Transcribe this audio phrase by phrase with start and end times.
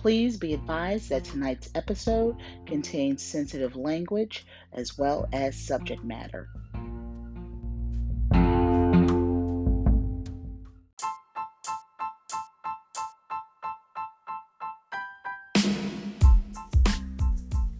[0.00, 6.48] Please be advised that tonight's episode contains sensitive language as well as subject matter.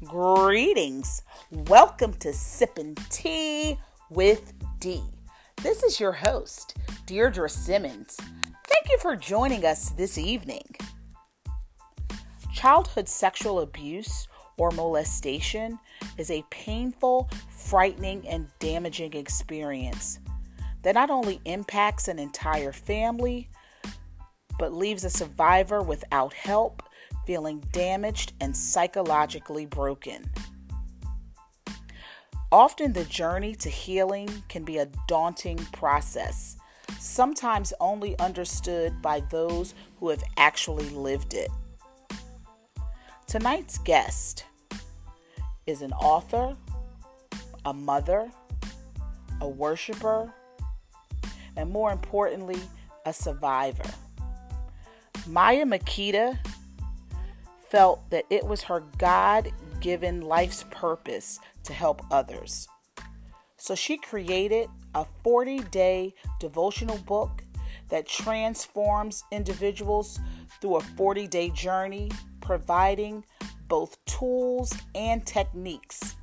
[0.05, 1.23] Greetings.
[1.51, 3.79] Welcome to Sippin' Tea
[4.11, 5.03] with D.
[5.63, 6.77] This is your host,
[7.07, 8.19] Deidre Simmons.
[8.69, 10.77] Thank you for joining us this evening.
[12.61, 14.29] Childhood sexual abuse
[14.59, 15.79] or molestation
[16.19, 20.19] is a painful, frightening, and damaging experience
[20.83, 23.49] that not only impacts an entire family,
[24.59, 26.83] but leaves a survivor without help,
[27.27, 30.31] feeling damaged and psychologically broken.
[32.53, 36.59] Often the journey to healing can be a daunting process,
[36.99, 41.49] sometimes only understood by those who have actually lived it.
[43.31, 44.45] Tonight's guest
[45.65, 46.57] is an author,
[47.65, 48.29] a mother,
[49.41, 50.35] a worshiper,
[51.57, 52.59] and more importantly,
[53.07, 53.89] a survivor.
[55.29, 56.41] Myya Makeda
[57.69, 62.67] felt that it was her God given life's purpose to help others.
[63.59, 67.45] So she created a 40 day devotional book
[67.91, 70.19] that transforms individuals
[70.61, 72.11] through a 40 day journey,
[72.41, 73.25] providing
[73.69, 76.17] both tools and techniques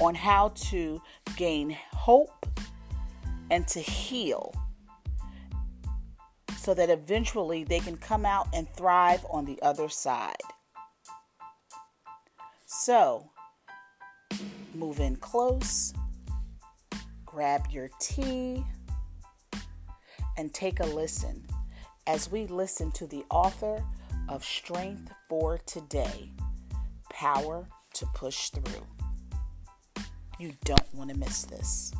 [0.00, 1.00] on how to
[1.36, 2.46] gain hope
[3.50, 4.52] and to heal
[6.56, 10.34] so that eventually they can come out and thrive on the other side.
[12.64, 13.30] So,
[14.74, 15.92] move in close,
[17.26, 18.64] grab your tea,
[20.36, 21.46] and take a listen
[22.06, 23.82] as we listen to the author
[24.28, 26.30] of Strength for Today
[27.10, 28.86] Power to Push Through.
[30.38, 31.92] You don't want to miss this.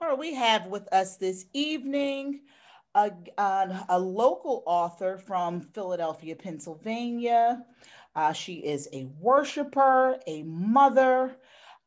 [0.00, 2.42] All right, we have with us this evening
[2.94, 3.10] a,
[3.88, 7.64] a, local author from Philadelphia, Pennsylvania.
[8.14, 11.36] Uh, she is a worshiper, a mother,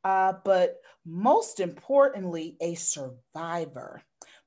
[0.04, 4.02] uh, but most importantly, a survivor.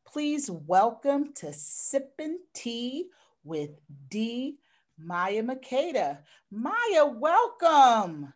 [0.07, 3.07] Please welcome to Sippin' Tea
[3.43, 3.71] with
[4.09, 4.59] D.
[5.01, 6.19] Myya Makeda.
[6.53, 8.33] Myya, welcome.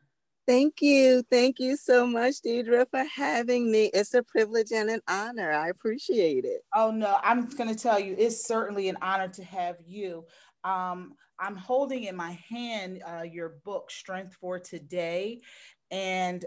[0.48, 1.22] Thank you.
[1.30, 3.90] Thank you so much, Deidre, for having me.
[3.92, 5.52] It's a privilege and an honor.
[5.52, 6.62] I appreciate it.
[6.74, 10.24] Oh, no, I'm going to tell you, it's certainly an honor to have you.
[10.64, 15.42] Um, I'm holding in my hand uh, your book, Strength for Today.
[15.90, 16.46] And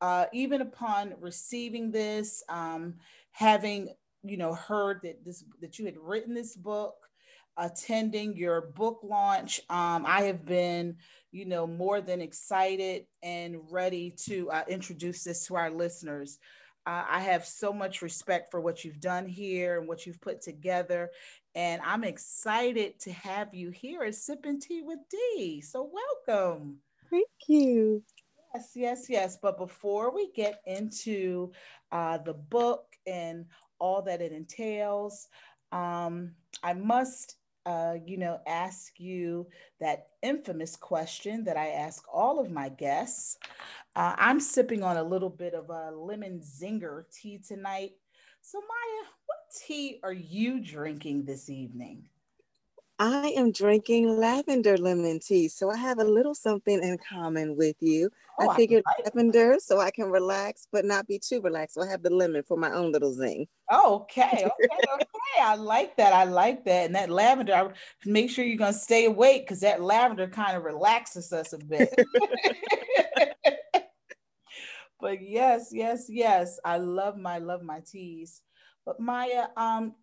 [0.00, 2.94] uh, even upon receiving this, um,
[3.32, 3.90] having
[4.24, 6.94] you know heard that this that you had written this book,
[7.58, 10.96] attending your book launch, um, I have been
[11.32, 16.38] you know, more than excited and ready to uh, introduce this to our listeners.
[16.86, 20.40] Uh, I have so much respect for what you've done here and what you've put
[20.40, 21.10] together.
[21.54, 25.60] And I'm excited to have you here at Sipping Tea with D.
[25.60, 25.90] So,
[26.26, 26.78] welcome.
[27.10, 28.02] Thank you.
[28.54, 29.38] Yes, yes, yes.
[29.40, 31.52] But before we get into
[31.92, 33.46] uh, the book and
[33.78, 35.28] all that it entails,
[35.72, 37.36] um, I must
[37.68, 39.46] uh, you know, ask you
[39.80, 43.36] that infamous question that I ask all of my guests.
[43.94, 47.92] Uh, I'm sipping on a little bit of a lemon zinger tea tonight.
[48.40, 52.04] So, Myya, what tea are you drinking this evening?
[52.98, 55.48] I am drinking lavender lemon tea.
[55.48, 58.10] So I have a little something in common with you.
[58.40, 61.76] Oh, I figured I lavender so I can relax, but not be too relaxed.
[61.76, 63.46] So I have the lemon for my own little zing.
[63.70, 64.24] Oh, okay.
[64.32, 64.46] Okay.
[64.94, 65.40] okay.
[65.40, 66.12] I like that.
[66.12, 66.86] I like that.
[66.86, 67.68] And that lavender, I
[68.04, 71.58] make sure you're going to stay awake because that lavender kind of relaxes us a
[71.58, 71.94] bit.
[75.00, 76.58] but yes, yes, yes.
[76.64, 78.42] I love my love my teas.
[78.84, 79.94] But Myya, um,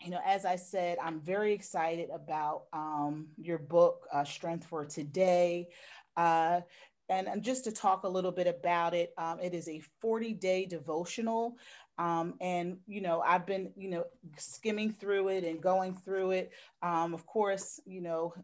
[0.00, 4.84] you know, as I said, I'm very excited about um, your book, uh, Strength for
[4.84, 5.68] Today.
[6.16, 6.60] Uh,
[7.08, 10.32] and, and, just to talk a little bit about it, um, it is a 40
[10.34, 11.56] day devotional.
[11.98, 14.04] Um, and, you know, I've been, you know,
[14.36, 16.52] skimming through it and going through it.
[16.82, 18.34] Um, of course, you know,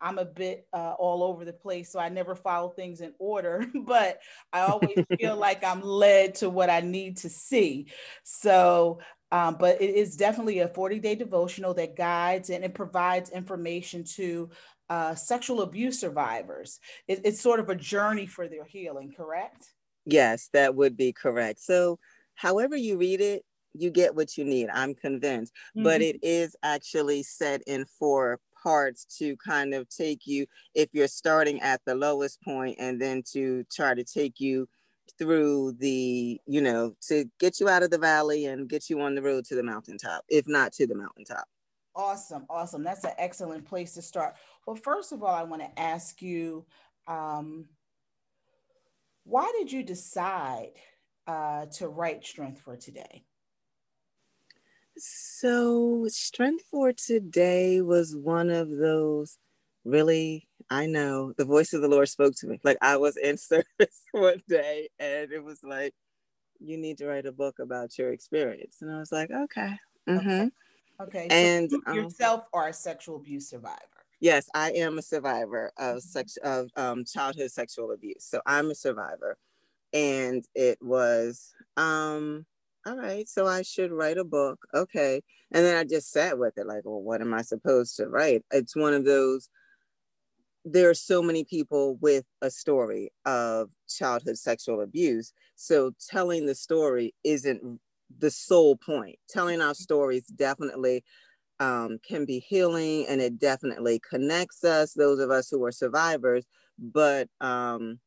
[0.00, 3.66] I'm a bit uh, all over the place, so I never follow things in order,
[3.86, 4.20] but
[4.52, 7.86] I always feel like I'm led to what I need to see.
[8.22, 9.00] So
[9.30, 14.04] um, but it is definitely a 40 day devotional that guides and it provides information
[14.04, 14.50] to
[14.90, 16.80] uh, sexual abuse survivors.
[17.06, 19.72] It, it's sort of a journey for their healing, correct?
[20.06, 21.60] Yes, that would be correct.
[21.60, 21.98] So,
[22.34, 23.44] however you read it,
[23.74, 24.68] you get what you need.
[24.72, 25.52] I'm convinced.
[25.76, 25.84] Mm-hmm.
[25.84, 31.08] But it is actually set in four parts to kind of take you, if you're
[31.08, 34.68] starting at the lowest point, and then to try to take you
[35.18, 39.14] through the, you know, to get you out of the valley and get you on
[39.14, 41.44] the road to the mountaintop, if not to the mountaintop.
[41.94, 42.84] Awesome, awesome.
[42.84, 44.34] That's an excellent place to start.
[44.66, 46.64] Well, first of all, I want to ask you
[47.08, 47.66] um,
[49.24, 50.72] why did you decide
[51.26, 53.24] uh, to write Strength for Today?
[54.96, 59.38] So, Strength for Today was one of those
[59.88, 62.60] really, I know the voice of the Lord spoke to me.
[62.62, 65.94] Like, I was in service one day and it was like,
[66.60, 68.78] you need to write a book about your experience.
[68.80, 69.76] And I was like, okay.
[70.08, 70.28] Mm-hmm.
[70.28, 70.50] Okay.
[71.00, 71.26] okay.
[71.30, 73.78] And so um, yourself um, are a sexual abuse survivor.
[74.20, 75.98] Yes, I am a survivor of mm-hmm.
[75.98, 78.24] sex of um, childhood sexual abuse.
[78.24, 79.38] So I'm a survivor,
[79.92, 82.44] and it was um,
[82.88, 84.58] all right, so I should write a book.
[84.74, 85.20] Okay.
[85.52, 88.44] And then I just sat with it like, well, what am I supposed to write?
[88.50, 89.50] It's one of those,
[90.72, 95.32] there are so many people with a story of childhood sexual abuse.
[95.56, 97.80] So telling the story isn't
[98.18, 99.18] the sole point.
[99.28, 101.04] Telling our stories definitely
[101.60, 106.46] um, can be healing and it definitely connects us, those of us who are survivors.
[106.78, 107.98] But um,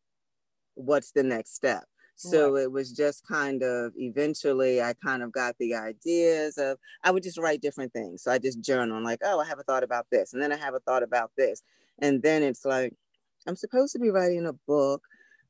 [0.75, 1.84] what's the next step?
[2.24, 7.10] So it was just kind of eventually I kind of got the ideas of I
[7.10, 8.22] would just write different things.
[8.22, 10.58] So I just journal like, oh, I have a thought about this, and then I
[10.58, 11.63] have a thought about this.
[12.01, 12.94] And then it's like,
[13.48, 15.03] I'm supposed to be writing a book.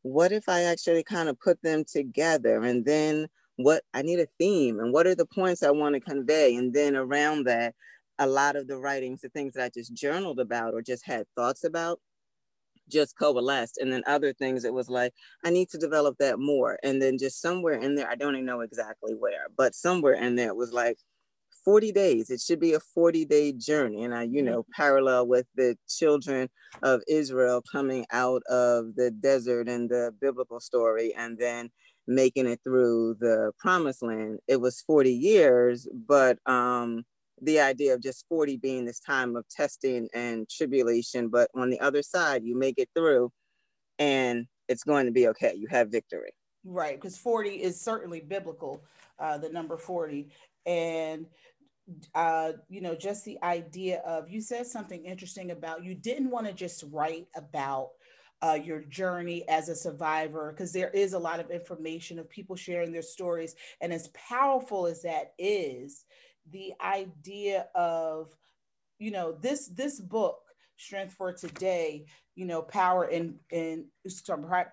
[0.03, 2.61] What if I actually kind of put them together?
[2.61, 3.27] And then
[3.57, 6.55] what I need a theme and what are the points I want to convey?
[6.55, 7.75] And then around that,
[8.19, 11.25] a lot of the writings, the things that I just journaled about or just had
[11.35, 11.99] thoughts about,
[12.89, 13.77] just coalesced.
[13.77, 15.13] And then other things, it was like,
[15.43, 16.77] I need to develop that more.
[16.83, 20.35] And then just somewhere in there, I don't even know exactly where, but somewhere in
[20.35, 20.97] there, it was like
[21.63, 22.29] 40 days.
[22.29, 24.03] It should be a 40 day journey.
[24.03, 24.81] And I, you know, mm-hmm.
[24.81, 26.49] parallel with the children
[26.83, 31.69] of Israel coming out of the desert and the biblical story and then
[32.07, 34.39] making it through the promised land.
[34.47, 37.03] It was 40 years, but um,
[37.41, 41.79] the idea of just 40 being this time of testing and tribulation, but on the
[41.79, 43.31] other side, you make it through
[43.99, 45.53] and it's going to be okay.
[45.55, 46.33] You have victory.
[46.63, 48.83] Right, because 40 is certainly biblical,
[49.19, 50.29] uh, the number 40.
[50.65, 51.25] And
[52.15, 56.47] uh, you know, just the idea of you said something interesting about you didn't want
[56.47, 57.89] to just write about
[58.41, 62.55] uh, your journey as a survivor because there is a lot of information of people
[62.55, 63.55] sharing their stories.
[63.81, 66.05] And as powerful as that is,
[66.49, 68.35] the idea of
[68.99, 70.39] you know this this book
[70.77, 72.05] strength for today
[72.35, 73.85] you know power and and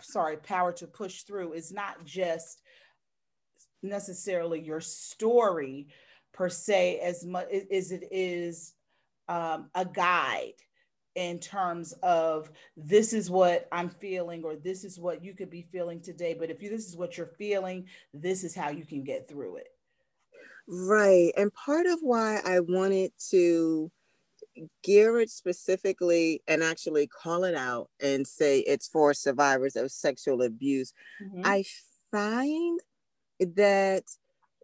[0.01, 2.63] sorry power to push through is not just
[3.83, 5.89] necessarily your story
[6.33, 8.75] per se as much as it is
[9.29, 10.55] um, a guide
[11.15, 15.63] in terms of this is what I'm feeling or this is what you could be
[15.63, 16.35] feeling today.
[16.39, 19.57] But if you, this is what you're feeling, this is how you can get through
[19.57, 19.69] it.
[20.69, 21.33] Right.
[21.37, 23.91] And part of why I wanted to
[24.85, 30.43] gear it specifically and actually call it out and say it's for survivors of sexual
[30.43, 31.43] abuse, mm-hmm.
[31.45, 31.65] I
[32.13, 32.81] find
[33.41, 34.05] that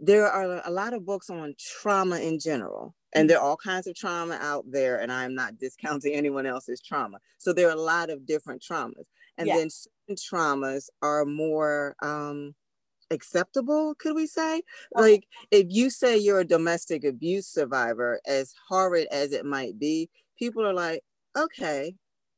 [0.06, 2.94] there are a lot of books on trauma in general.
[3.12, 3.28] And mm-hmm.
[3.28, 7.18] there are all kinds of trauma out there, and I'm not discounting anyone else's trauma.
[7.38, 9.06] So there are a lot of different traumas.
[9.38, 9.56] And yeah.
[9.56, 12.54] then certain traumas are more um,
[13.10, 14.62] acceptable could we say
[14.94, 20.08] like if you say you're a domestic abuse survivor as horrid as it might be
[20.38, 21.02] people are like
[21.36, 21.94] okay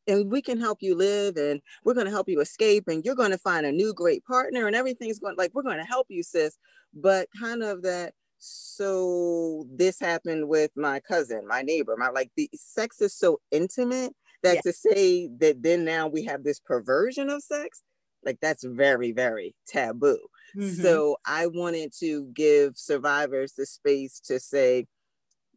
[0.08, 3.14] and we can help you live and we're going to help you escape and you're
[3.14, 6.06] going to find a new great partner and everything's going like we're going to help
[6.08, 6.58] you sis
[6.96, 12.50] but kind of that so this happened with my cousin my neighbor my like the
[12.54, 14.12] sex is so intimate
[14.42, 14.60] that yeah.
[14.62, 17.82] to say that then now we have this perversion of sex
[18.24, 20.18] like that's very very taboo
[20.56, 20.82] Mm-hmm.
[20.82, 24.86] So I wanted to give survivors the space to say,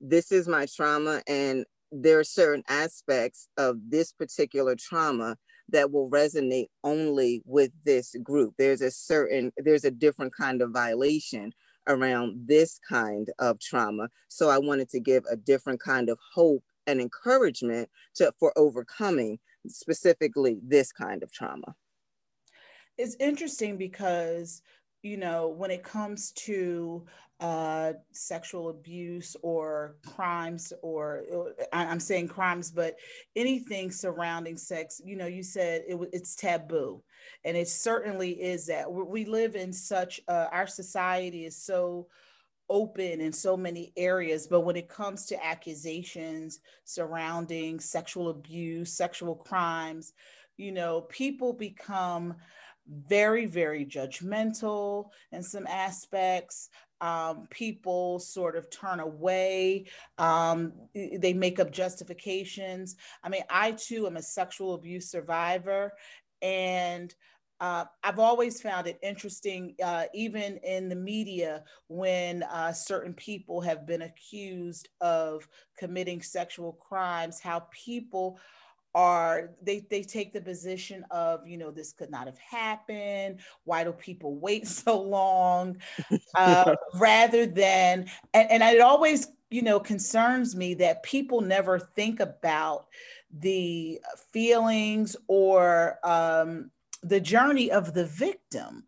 [0.02, 5.38] this is my trauma, and there are certain aspects of this particular trauma
[5.72, 8.54] that will resonate only with this group.
[8.58, 11.54] There's a certain, there's a different kind of violation
[11.88, 14.10] around this kind of trauma.
[14.28, 19.40] So I wanted to give a different kind of hope and encouragement to for overcoming
[19.68, 21.76] specifically this kind of trauma.
[22.98, 24.62] It's interesting because
[25.02, 27.06] you know, when it comes to
[27.40, 32.98] uh, sexual abuse or crimes, or uh, I'm saying crimes, but
[33.36, 37.02] anything surrounding sex, you know, you said it, it's taboo.
[37.46, 38.92] And it certainly is that.
[38.92, 42.08] We live in such, uh, our society is so
[42.70, 49.36] open in so many areas, but when it comes to accusations surrounding sexual abuse, sexual
[49.36, 50.14] crimes,
[50.58, 52.36] you know, people become
[52.90, 56.70] very, very judgmental in some aspects.
[57.02, 59.86] Um, people sort of turn away.
[60.18, 62.98] Um, they make up justifications.
[63.24, 65.94] I mean, I too am a sexual abuse survivor.
[66.42, 67.14] And
[67.62, 73.60] uh, I've always found it interesting, uh, even in the media, when uh, certain people
[73.60, 78.40] have been accused of committing sexual crimes, how people
[78.96, 83.40] are they they take the position of you know this could not have happened.
[83.64, 85.78] Why do people wait so long?
[86.36, 88.06] Uh, rather than
[88.36, 92.86] and, and it always you know concerns me that people never think about
[93.40, 94.00] the
[94.32, 96.70] feelings or um,
[97.02, 98.84] the journey of the victim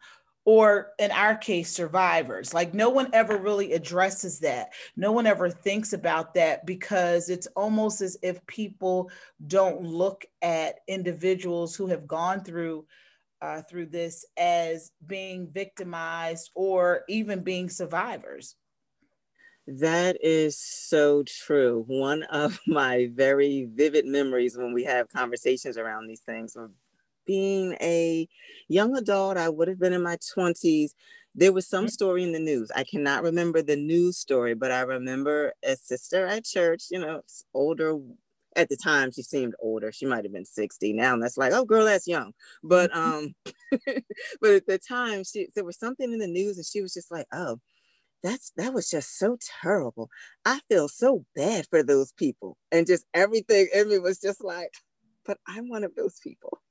[0.51, 2.53] or in our case survivors.
[2.53, 4.73] Like no one ever really addresses that.
[4.97, 9.09] No one ever thinks about that because it's almost as if people
[9.47, 12.85] don't look at individuals who have gone through
[13.41, 18.57] uh, through this as being victimized or even being survivors.
[19.67, 21.85] That is so true.
[21.87, 26.57] One of my very vivid memories when we have conversations around these things
[27.25, 28.27] being a
[28.67, 30.91] young adult, I would have been in my 20s.
[31.33, 31.89] There was some mm-hmm.
[31.89, 32.71] story in the news.
[32.75, 37.21] I cannot remember the news story, but I remember a sister at church, you know,
[37.53, 37.97] older.
[38.57, 39.93] At the time, she seemed older.
[39.93, 41.13] She might have been 60 now.
[41.13, 42.33] And that's like, oh, girl, that's young.
[42.61, 43.25] But mm-hmm.
[43.25, 43.35] um,
[44.41, 47.11] but at the time, she there was something in the news, and she was just
[47.11, 47.59] like, oh,
[48.23, 50.09] that's that was just so terrible.
[50.45, 52.57] I feel so bad for those people.
[52.71, 54.73] And just everything in me was just like,
[55.25, 56.61] but I'm one of those people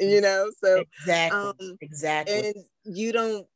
[0.00, 0.50] you know?
[0.62, 2.40] So exactly um, exactly.
[2.48, 2.54] and
[2.84, 3.46] you don't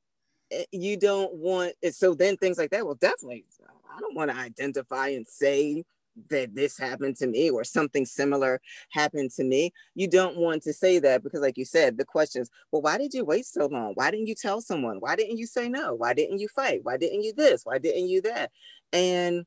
[0.50, 3.44] eh, you don't want it so then things like that well definitely
[3.94, 5.84] i don't want to identify and say
[6.30, 8.60] that this happened to me or something similar
[8.90, 9.72] happened to me.
[9.94, 13.14] You don't want to say that because like you said the questions well why did
[13.14, 13.92] you wait so long?
[13.94, 14.98] Why didn't you tell someone?
[15.00, 15.94] Why didn't you say no?
[15.94, 16.80] Why didn't you fight?
[16.82, 17.64] Why didn't you this?
[17.64, 18.50] Why didn't you that?
[18.92, 19.44] And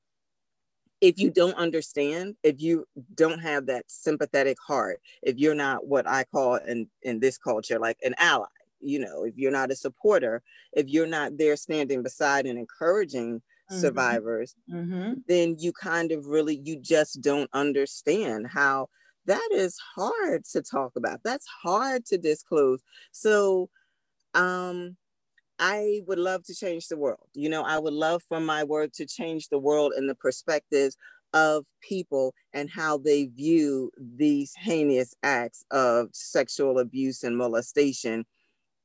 [1.02, 6.08] if you don't understand, if you don't have that sympathetic heart, if you're not what
[6.08, 8.48] I call in, in this culture like an ally,
[8.82, 10.42] you know, if you're not a supporter,
[10.74, 13.80] if you're not there standing beside and encouraging mm-hmm.
[13.80, 15.14] survivors, mm-hmm.
[15.28, 18.90] then you kind of really, you just don't understand how
[19.26, 21.20] that is hard to talk about.
[21.24, 22.82] That's hard to disclose.
[23.12, 23.70] So,
[24.34, 24.96] um,
[25.60, 27.28] I would love to change the world.
[27.34, 30.98] You know, I would love for my work to change the world in the perspectives
[31.34, 38.26] of people and how they view these heinous acts of sexual abuse and molestation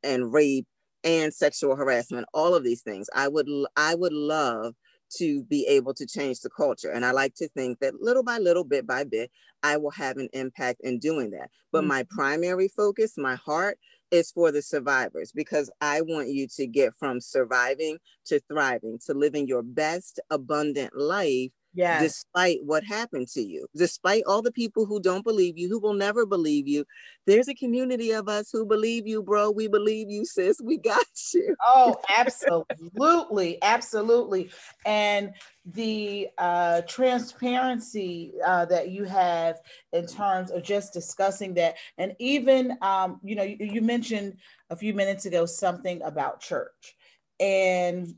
[0.02, 0.66] and rape
[1.04, 4.74] and sexual harassment all of these things i would i would love
[5.10, 8.38] to be able to change the culture and i like to think that little by
[8.38, 9.30] little bit by bit
[9.62, 11.88] i will have an impact in doing that but mm-hmm.
[11.88, 13.78] my primary focus my heart
[14.12, 19.14] is for the survivors because I want you to get from surviving to thriving, to
[19.14, 22.02] living your best abundant life yes.
[22.02, 25.94] despite what happened to you, despite all the people who don't believe you, who will
[25.94, 26.84] never believe you.
[27.26, 29.50] There's a community of us who believe you, bro.
[29.50, 30.60] We believe you, sis.
[30.60, 31.56] We got you.
[31.66, 33.62] Oh, absolutely.
[33.62, 34.50] absolutely.
[34.84, 35.32] And
[35.64, 39.60] the uh, transparency uh, that you have
[39.92, 41.76] in terms of just discussing that.
[41.98, 44.36] And even, um, you know, you, you mentioned
[44.70, 46.96] a few minutes ago something about church.
[47.40, 48.14] And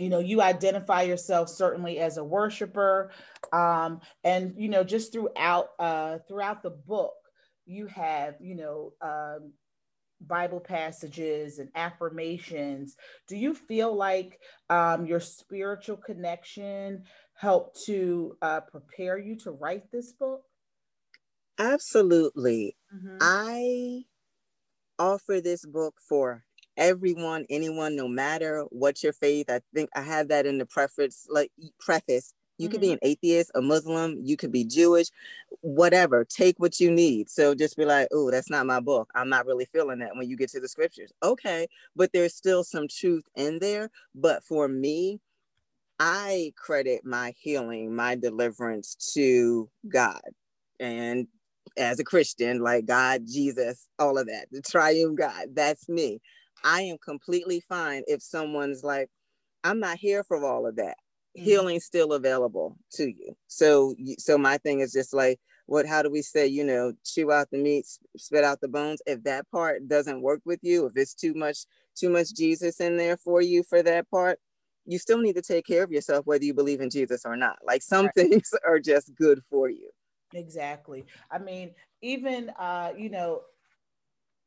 [0.00, 3.10] you know you identify yourself certainly as a worshiper
[3.52, 7.14] um, and you know just throughout uh, throughout the book
[7.66, 9.52] you have you know um,
[10.20, 12.96] bible passages and affirmations.
[13.26, 17.04] Do you feel like um, your spiritual connection
[17.34, 20.42] helped to uh, prepare you to write this book?
[21.58, 22.76] Absolutely.
[22.94, 23.18] Mm-hmm.
[23.20, 24.02] i
[24.98, 26.44] offer this book for
[26.76, 29.46] everyone, anyone, no matter what your faith.
[29.48, 32.34] I think I have that in the preface, like preface.
[32.58, 32.72] You mm-hmm.
[32.72, 32.92] could be mm-hmm.
[32.94, 35.08] an atheist, a Muslim, you could be Jewish,
[35.62, 36.24] whatever.
[36.24, 37.30] Take what you need.
[37.30, 39.10] So just be like, oh, that's not my book.
[39.14, 41.12] I'm not really feeling that when you get to the scriptures.
[41.22, 43.90] Okay, but there's still some truth in there.
[44.14, 45.20] But for me,
[45.98, 50.20] I credit my healing, my deliverance to God.
[50.78, 51.28] And
[51.76, 56.20] as a Christian, like God, Jesus, all of that, the triune God, that's me.
[56.64, 59.08] I am completely fine if someone's like,
[59.64, 60.96] I'm not here for all of that.
[61.36, 61.44] Mm-hmm.
[61.44, 63.36] Healing's still available to you.
[63.46, 65.86] So, so my thing is just like, what?
[65.86, 66.48] How do we say?
[66.48, 67.86] You know, chew out the meat,
[68.16, 69.00] spit out the bones.
[69.06, 71.58] If that part doesn't work with you, if it's too much,
[71.94, 74.40] too much Jesus in there for you for that part,
[74.84, 77.58] you still need to take care of yourself, whether you believe in Jesus or not.
[77.64, 78.14] Like some right.
[78.16, 79.90] things are just good for you.
[80.34, 81.06] Exactly.
[81.30, 81.70] I mean,
[82.02, 83.42] even uh, you know,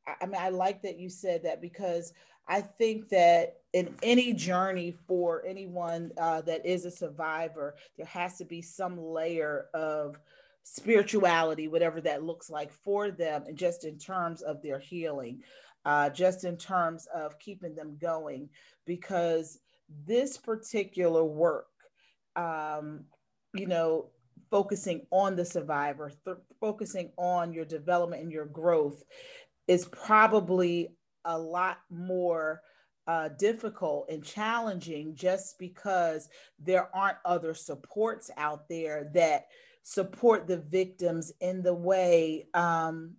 [0.08, 2.14] I mean, I like that you said that because
[2.48, 8.38] I think that in any journey for anyone uh, that is a survivor, there has
[8.38, 10.20] to be some layer of
[10.64, 15.42] spirituality, whatever that looks like for them, and just in terms of their healing,
[15.86, 18.50] uh, just in terms of keeping them going,
[18.86, 19.60] because
[20.06, 21.68] this particular work,
[22.36, 23.06] um,
[23.54, 24.10] you know,
[24.50, 29.04] focusing on the survivor, th- focusing on your development and your growth
[29.68, 32.62] is probably a lot more
[33.08, 36.30] uh, difficult and challenging just because
[36.60, 39.48] there aren't other supports out there that
[39.84, 43.14] support the victims in the way um,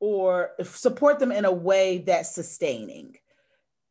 [0.00, 3.16] or support them in a way that's sustaining.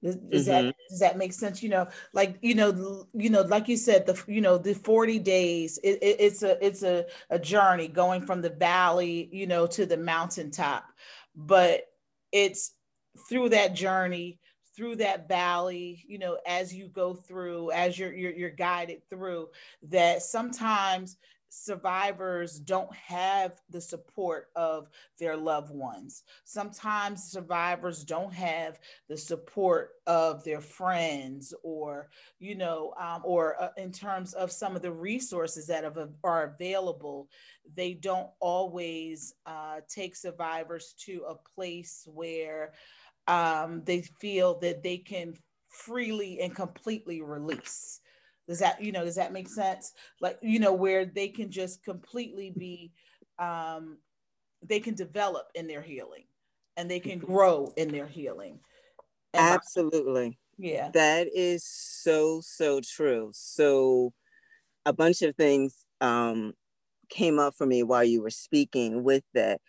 [0.04, 0.68] Does, does mm-hmm.
[0.68, 1.62] that does that make sense?
[1.62, 5.20] You know, like you know, you know, like you said, the you know the forty
[5.20, 5.78] days.
[5.84, 9.86] It, it, it's a it's a, a journey going from the valley, you know, to
[9.86, 10.86] the mountaintop,
[11.36, 11.88] but
[12.32, 12.72] it's
[13.30, 14.40] through that journey,
[14.76, 19.50] through that valley, you know, as you go through, as you're you're, you're guided through,
[19.84, 21.18] that sometimes
[21.54, 24.90] survivors don't have the support of
[25.20, 26.24] their loved ones.
[26.46, 28.80] Sometimes survivors don't have
[29.10, 34.78] the support of their friends or, you know, um, or uh, in terms of some
[34.78, 37.28] of the resources that have, are available,
[37.76, 42.72] they don't always uh, take survivors to a place where
[43.28, 45.34] um, they feel that they can
[45.68, 48.01] freely and completely release
[48.52, 49.94] does that, you know, does that make sense?
[50.20, 52.92] Like, you know, where they can just completely be,
[53.40, 53.98] um,
[54.62, 56.26] they can develop in their healing
[56.76, 58.60] and they can grow in their healing.
[59.34, 60.38] And Absolutely.
[60.58, 60.90] yeah.
[60.94, 63.32] That is so, so true.
[63.34, 64.12] So,
[64.86, 66.52] a bunch of things um,
[67.08, 69.62] came up for me while you were speaking with that.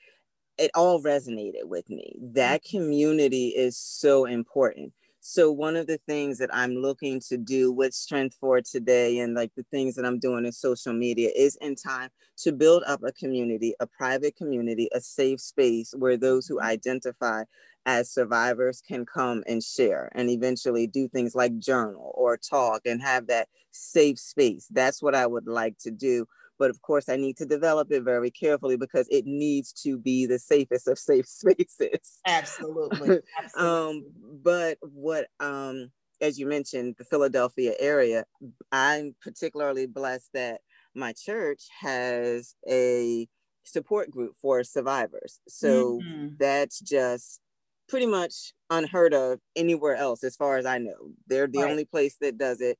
[0.58, 2.16] It all resonated with me.
[2.20, 2.78] That mm-hmm.
[2.78, 4.92] community is so important
[5.24, 9.34] so one of the things that I'm looking to do with Strength for today and
[9.34, 12.08] like the things that I'm doing in social media is in time
[12.38, 16.66] to build up a community, a private community, a safe space where those who mm-hmm.
[16.66, 17.44] identify
[17.86, 23.00] as survivors can come and share and eventually do things like journal or talk and
[23.00, 24.66] have that safe space.
[24.72, 26.26] That's what I would like to do
[26.62, 30.26] but of course I need to develop it very carefully because it needs to be
[30.26, 32.20] the safest of safe spaces.
[32.24, 33.18] Absolutely.
[33.42, 33.52] Absolutely.
[33.56, 34.04] um,
[34.44, 38.24] but what um, as you mentioned, the Philadelphia area,
[38.70, 40.60] I'm particularly blessed that
[40.94, 43.26] my church has a
[43.64, 45.40] support group for survivors.
[45.48, 46.28] So mm-hmm.
[46.38, 47.40] that's just
[47.88, 51.10] pretty much unheard of anywhere else, as far as I know.
[51.26, 51.70] They're the right.
[51.72, 52.78] only place that does it.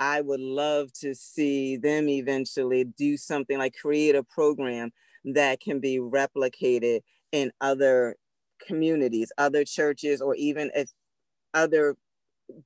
[0.00, 4.92] I would love to see them eventually do something like create a program
[5.26, 8.16] that can be replicated in other
[8.66, 10.90] communities, other churches, or even if
[11.52, 11.96] other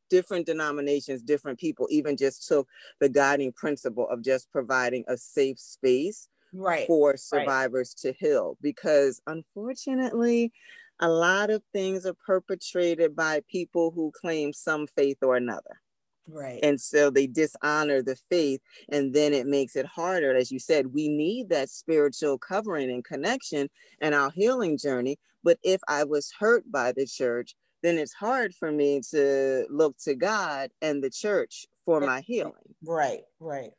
[0.08, 2.68] different denominations, different people even just took
[3.00, 6.86] the guiding principle of just providing a safe space right.
[6.86, 8.14] for survivors right.
[8.14, 8.56] to heal.
[8.62, 10.52] Because unfortunately,
[11.00, 15.80] a lot of things are perpetrated by people who claim some faith or another.
[16.26, 16.60] Right.
[16.62, 20.34] And so they dishonor the faith, and then it makes it harder.
[20.34, 23.68] As you said, we need that spiritual covering and connection
[24.00, 25.18] in our healing journey.
[25.42, 29.96] But if I was hurt by the church, then it's hard for me to look
[29.98, 32.54] to God and the church for my healing.
[32.82, 33.72] Right, right.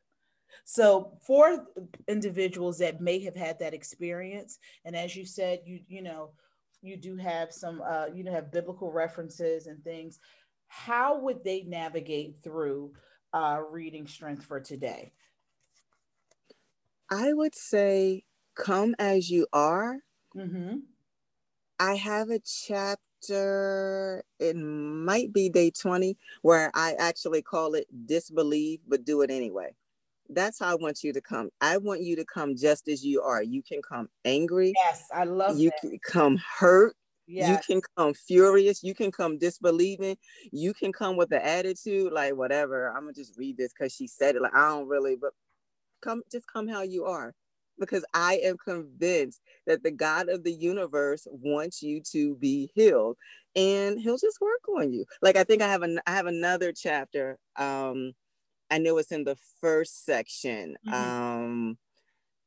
[0.63, 1.65] So for
[2.08, 6.31] individuals that may have had that experience, and as you said, you you know,
[6.81, 10.19] you do have some uh, you know have biblical references and things
[10.67, 12.93] how would they navigate through
[13.34, 15.12] uh, reading Strength for Today?
[17.10, 18.23] I would say,
[18.56, 19.97] come as you are.
[20.36, 20.78] Mm-hmm.
[21.80, 28.80] I have a chapter, it might be day 20, where I actually call it Disbelieve,
[28.88, 29.75] but do it anyway.
[30.30, 31.49] That's how I want you to come.
[31.62, 33.43] I want you to come just as you are.
[33.43, 34.73] You can come angry.
[34.84, 35.82] Yes, I love you that.
[35.82, 36.95] can come hurt.
[37.49, 38.83] You can come furious.
[38.83, 40.17] You can come disbelieving.
[40.51, 42.89] You can come with an attitude like whatever.
[42.89, 44.41] I'm gonna just read this because she said it.
[44.41, 45.31] Like I don't really, but
[46.01, 47.33] come, just come how you are,
[47.79, 53.17] because I am convinced that the God of the universe wants you to be healed.
[53.55, 55.05] and he'll just work on you.
[55.21, 57.38] Like I think I have an I have another chapter.
[57.55, 58.13] Um,
[58.69, 60.75] I know it's in the first section.
[60.88, 60.93] Mm-hmm.
[60.93, 61.77] Um,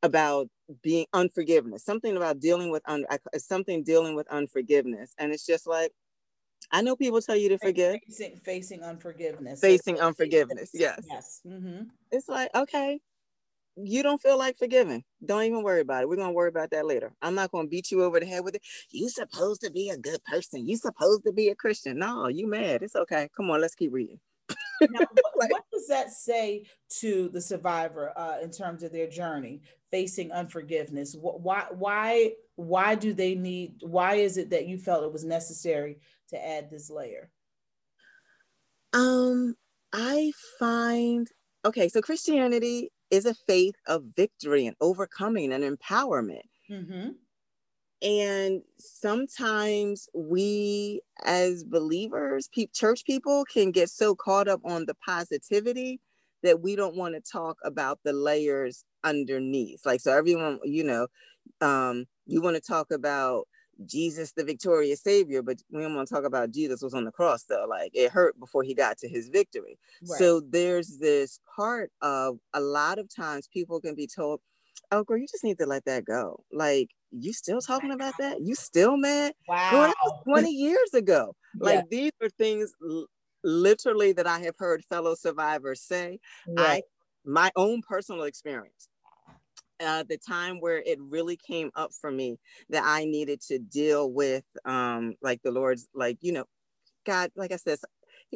[0.03, 0.49] about
[0.83, 3.05] being unforgiveness, something about dealing with un,
[3.37, 5.93] something dealing with unforgiveness, and it's just like
[6.71, 7.99] I know people tell you to forgive.
[8.07, 9.61] Facing, facing unforgiveness.
[9.61, 10.71] Facing unforgiveness.
[10.75, 11.01] Yes.
[11.09, 11.41] Yes.
[11.47, 11.85] Mm-hmm.
[12.11, 13.01] It's like okay,
[13.77, 15.05] you don't feel like forgiving.
[15.25, 16.09] Don't even worry about it.
[16.09, 17.13] We're gonna worry about that later.
[17.23, 18.63] I'm not gonna beat you over the head with it.
[18.91, 20.67] You supposed to be a good person.
[20.67, 21.99] You supposed to be a Christian.
[21.99, 22.83] No, you mad.
[22.83, 23.29] It's okay.
[23.37, 24.21] Come on, let's keep reading.
[24.81, 25.01] Now,
[25.35, 26.65] what, what, does that say
[27.01, 31.17] to the survivor uh, in terms of their journey facing unforgiveness?
[31.19, 33.83] Why, why, why do they need?
[33.83, 35.99] Why is it that you felt it was necessary
[36.31, 37.31] to add this layer?
[38.93, 39.55] Um,
[39.93, 41.29] I find
[41.65, 41.89] okay.
[41.89, 46.43] So Christianity is a faith of victory and overcoming and empowerment.
[46.71, 47.11] Mm-hmm.
[48.01, 54.95] And sometimes we, as believers, pe- church people, can get so caught up on the
[55.05, 56.01] positivity
[56.43, 59.85] that we don't want to talk about the layers underneath.
[59.85, 61.09] Like, so everyone, you know,
[61.61, 63.49] um, you want to talk about
[63.87, 67.13] Jesus, the victorious savior, but we don't want to talk about Jesus was on the
[67.13, 67.67] cross though.
[67.69, 69.79] Like it hurt before he got to his victory.
[70.03, 70.19] Right.
[70.19, 74.41] So there's this part of a lot of times people can be told,
[74.93, 76.45] oh girl, you just need to let that go.
[76.53, 78.41] Like you still talking about that?
[78.41, 79.33] You still mad?
[79.49, 79.71] Wow.
[79.71, 81.35] Girl, that was 20 years ago.
[81.61, 81.83] Like yeah.
[81.91, 82.73] these are things
[83.43, 86.21] literally that I have heard fellow survivors say.
[86.47, 86.59] Right.
[86.69, 86.83] I
[87.25, 88.89] my own personal experience.
[89.81, 92.39] Uh, the time where it really came up for me
[92.69, 96.45] that I needed to deal with, um, like the Lord's, like you know,
[97.07, 97.79] God, like I said,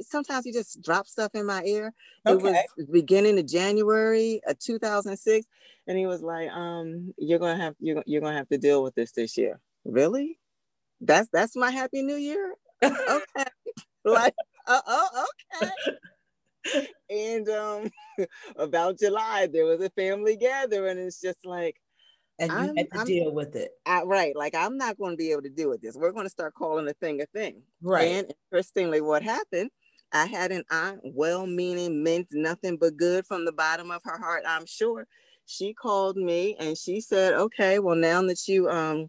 [0.01, 1.93] sometimes he just drops stuff in my ear.
[2.27, 2.49] Okay.
[2.49, 5.47] It was beginning of January of 2006,
[5.87, 8.95] and he was like, "Um, you're gonna have you're, you're gonna have to deal with
[8.95, 10.39] this this year." Really?
[11.01, 12.55] That's that's my happy new year.
[12.83, 13.51] okay,
[14.05, 14.35] like,
[14.67, 15.27] uh, oh,
[15.63, 16.89] okay.
[17.11, 17.91] and um,
[18.57, 21.77] about July, there was a family gathering, and it's just like,
[22.39, 23.73] and you I'm, had to I'm, deal with it.
[23.87, 24.35] I, right.
[24.37, 25.97] Like I'm not going to be able to deal with this.
[25.97, 27.63] We're going to start calling a thing a thing.
[27.83, 28.09] Right.
[28.09, 29.71] And interestingly, what happened
[30.13, 34.19] I had an aunt, well meaning, meant nothing but good from the bottom of her
[34.19, 35.07] heart, I'm sure.
[35.47, 39.09] She called me and she said, Okay, well, now that you um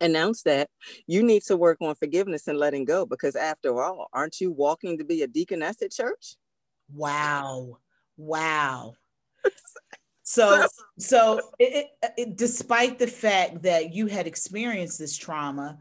[0.00, 0.68] announced that,
[1.06, 4.98] you need to work on forgiveness and letting go because after all, aren't you walking
[4.98, 6.36] to be a deaconess at church?
[6.92, 7.78] Wow.
[8.16, 8.94] Wow.
[10.28, 10.66] So,
[10.98, 11.86] so it,
[12.18, 15.78] it, despite the fact that you had experienced this trauma,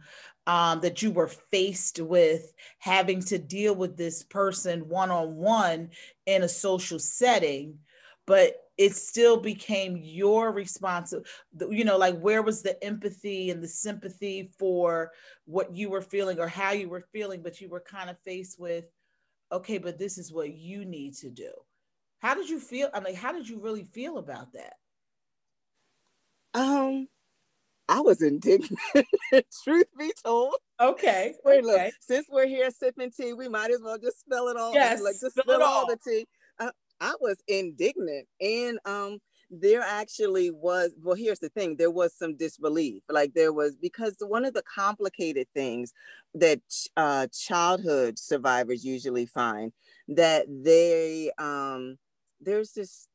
[0.47, 5.89] um, that you were faced with having to deal with this person one on one
[6.25, 7.79] in a social setting,
[8.27, 11.29] but it still became your responsibility.
[11.69, 15.11] You know, like where was the empathy and the sympathy for
[15.45, 18.59] what you were feeling or how you were feeling, but you were kind of faced
[18.59, 18.85] with,
[19.51, 21.51] okay, but this is what you need to do.
[22.19, 22.89] How did you feel?
[22.93, 24.73] I mean, how did you really feel about that?
[26.53, 27.07] Um,
[27.87, 28.77] I was indignant,
[29.63, 30.55] truth be told.
[30.81, 31.33] Okay.
[31.43, 31.85] Wait, okay.
[31.85, 34.73] look, since we're here sipping tea, we might as well just spill it all.
[34.73, 35.87] Yes, like just spill, all.
[35.87, 36.25] the tea.
[36.59, 39.19] Uh, I was indignant, and um,
[39.51, 40.93] there actually was.
[41.01, 43.03] Well, here's the thing: there was some disbelief.
[43.07, 45.93] Like there was because one of the complicated things
[46.33, 46.61] that
[46.97, 49.71] uh, childhood survivors usually find
[50.07, 51.97] that they um,
[52.41, 53.07] there's this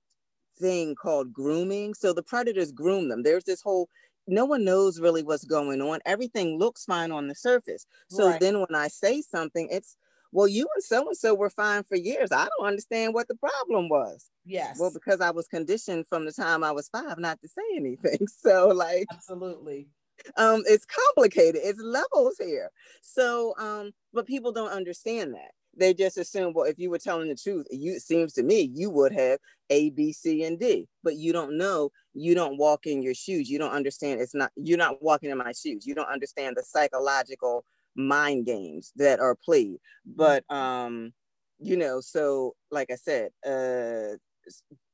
[0.60, 1.94] thing called grooming.
[1.94, 3.22] So the predators groom them.
[3.22, 3.88] There's this whole
[4.26, 6.00] no one knows really what's going on.
[6.06, 7.86] Everything looks fine on the surface.
[8.08, 8.40] So right.
[8.40, 9.96] then when I say something, it's
[10.32, 12.30] well, you and so and so were fine for years.
[12.30, 14.30] I don't understand what the problem was.
[14.44, 14.78] Yes.
[14.78, 18.26] Well, because I was conditioned from the time I was five not to say anything.
[18.42, 19.88] So, like, absolutely.
[20.36, 21.60] Um, it's complicated.
[21.64, 22.70] It's levels here.
[23.02, 27.28] So, um, but people don't understand that they just assume, well, if you were telling
[27.28, 29.38] the truth, you it seems to me you would have
[29.70, 30.88] A, B, C, and D.
[31.02, 33.48] But you don't know, you don't walk in your shoes.
[33.48, 35.86] You don't understand it's not you're not walking in my shoes.
[35.86, 39.76] You don't understand the psychological mind games that are played.
[40.04, 40.56] But mm-hmm.
[40.56, 41.12] um,
[41.58, 44.16] you know, so like I said, uh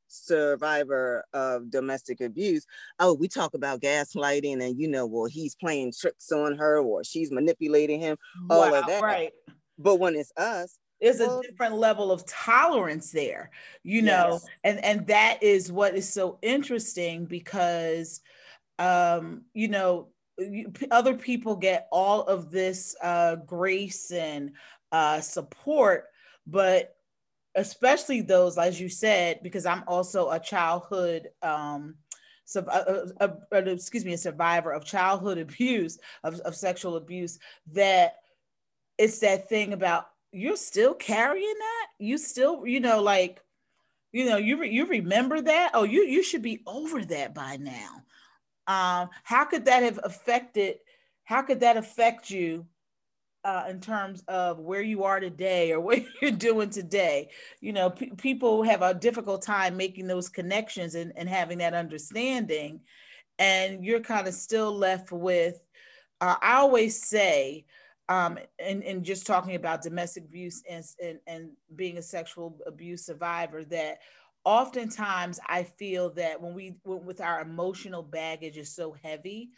[0.09, 2.67] survivor of domestic abuse.
[2.99, 7.05] Oh we talk about gaslighting and you know well he's playing tricks on her or
[7.05, 8.17] she's manipulating him
[8.51, 9.03] all wow, of that.
[9.03, 9.33] right.
[9.79, 13.51] But when it's us, there's well, a different level of tolerance there,
[13.83, 14.47] you know, yes.
[14.65, 18.23] and and that is what is so interesting because,
[18.79, 20.09] um, you know,
[20.91, 24.53] other people get all of this uh, grace and
[24.91, 26.07] uh, support,
[26.47, 26.97] but
[27.57, 31.31] especially those, as you said, because I'm also a childhood.
[31.43, 31.97] Um,
[32.45, 37.39] so, uh, uh, uh, excuse me, a survivor of childhood abuse, of, of sexual abuse,
[37.73, 38.17] that
[38.99, 41.87] it's that thing about you're still carrying that.
[41.99, 43.43] You still, you know, like,
[44.13, 45.71] you know, you re- you remember that.
[45.75, 48.03] Oh, you you should be over that by now.
[48.67, 50.77] Um, how could that have affected?
[51.25, 52.67] How could that affect you
[53.47, 57.31] uh, in terms of where you are today or what you're doing today.
[57.61, 62.81] You know, people have a difficult time making those connections and, and having that understanding.
[63.39, 65.61] And you're kind of still left with,
[66.21, 67.67] uh, I always say,
[68.09, 73.07] um, and, and just talking about domestic abuse and, and, and being a sexual abuse
[73.07, 73.99] survivor, that
[74.45, 79.51] oftentimes I feel that when we, with our emotional baggage is so heavy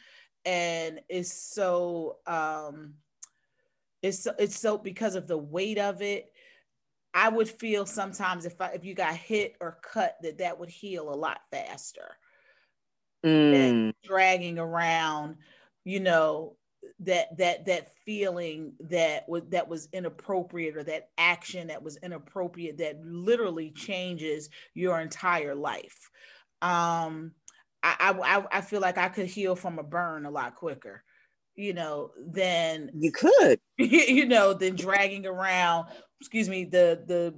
[0.45, 2.95] and is so, um,
[4.03, 6.33] it's so, it's so because of the weight of it.
[7.15, 10.69] I would feel sometimes if I, if you got hit or cut that that would
[10.69, 12.17] heal a lot faster.
[13.27, 13.93] Mm.
[14.05, 15.37] dragging around,
[15.85, 16.57] you know,
[17.01, 22.79] that that that feeling that was that was inappropriate or that action that was inappropriate
[22.79, 26.11] that literally changes your entire life.
[26.63, 27.33] Um,
[27.83, 31.03] I, I I feel like I could heal from a burn a lot quicker
[31.59, 35.89] you know, than you could, you know, than dragging around,
[36.21, 37.35] excuse me, the the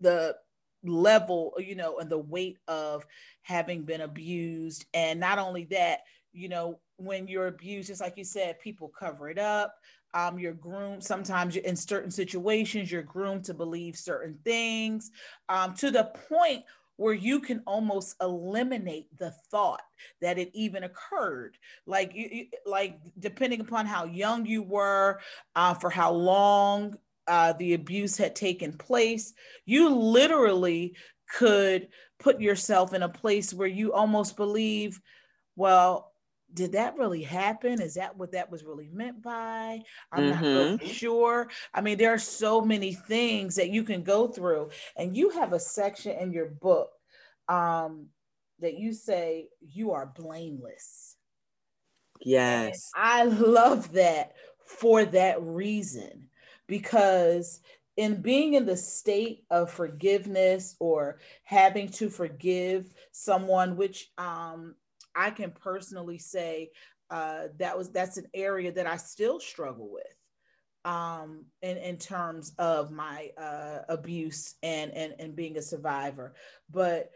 [0.00, 0.36] the
[0.82, 3.06] level, you know, and the weight of
[3.42, 4.84] having been abused.
[4.94, 6.00] And not only that,
[6.32, 9.76] you know, when you're abused, just like you said, people cover it up.
[10.12, 11.04] Um, you're groomed.
[11.04, 15.10] Sometimes you're in certain situations, you're groomed to believe certain things
[15.48, 16.64] um, to the point
[16.96, 19.82] where you can almost eliminate the thought
[20.20, 21.56] that it even occurred.
[21.86, 25.20] Like you, like depending upon how young you were
[25.54, 30.94] uh, for how long uh, the abuse had taken place you literally
[31.28, 35.00] could put yourself in a place where you almost believe
[35.56, 36.12] well
[36.56, 37.80] did that really happen?
[37.80, 39.82] Is that what that was really meant by?
[40.10, 40.30] I'm mm-hmm.
[40.30, 40.86] not really mm-hmm.
[40.86, 41.48] sure.
[41.72, 45.52] I mean, there are so many things that you can go through, and you have
[45.52, 46.90] a section in your book
[47.48, 48.06] um,
[48.60, 51.16] that you say you are blameless.
[52.22, 52.90] Yes.
[52.96, 54.32] And I love that
[54.64, 56.28] for that reason
[56.66, 57.60] because
[57.98, 64.74] in being in the state of forgiveness or having to forgive someone which um,
[65.16, 66.70] I can personally say
[67.10, 72.52] uh, that was that's an area that I still struggle with um, in in terms
[72.58, 76.34] of my uh, abuse and and and being a survivor.
[76.70, 77.10] But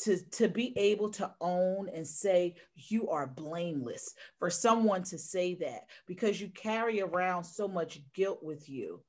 [0.00, 5.54] to to be able to own and say you are blameless for someone to say
[5.56, 9.02] that because you carry around so much guilt with you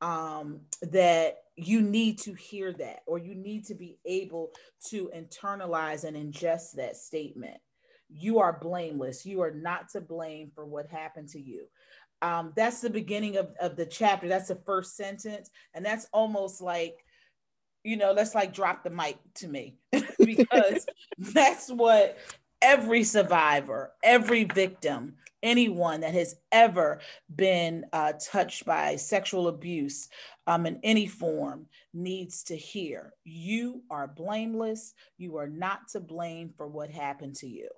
[0.00, 4.50] um, that you need to hear that or you need to be able
[4.88, 7.56] to internalize and ingest that statement.
[8.08, 9.26] You are blameless.
[9.26, 11.66] You are not to blame for what happened to you.
[12.22, 14.28] Um, that's the beginning of, of the chapter.
[14.28, 15.50] That's the first sentence.
[15.74, 16.96] And that's almost like,
[17.84, 19.78] you know, let's like drop the mic to me
[20.18, 20.86] because
[21.18, 22.18] that's what
[22.62, 27.00] every survivor, every victim anyone that has ever
[27.34, 30.08] been uh, touched by sexual abuse
[30.46, 33.12] um, in any form needs to hear.
[33.24, 34.94] You are blameless.
[35.16, 37.68] You are not to blame for what happened to you.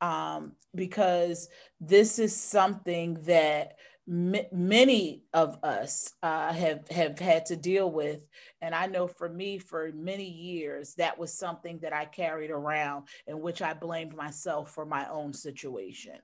[0.00, 1.48] Um, because
[1.80, 3.76] this is something that
[4.08, 8.20] m- many of us uh, have have had to deal with
[8.60, 13.06] and i know for me for many years that was something that i carried around
[13.26, 16.18] in which i blamed myself for my own situation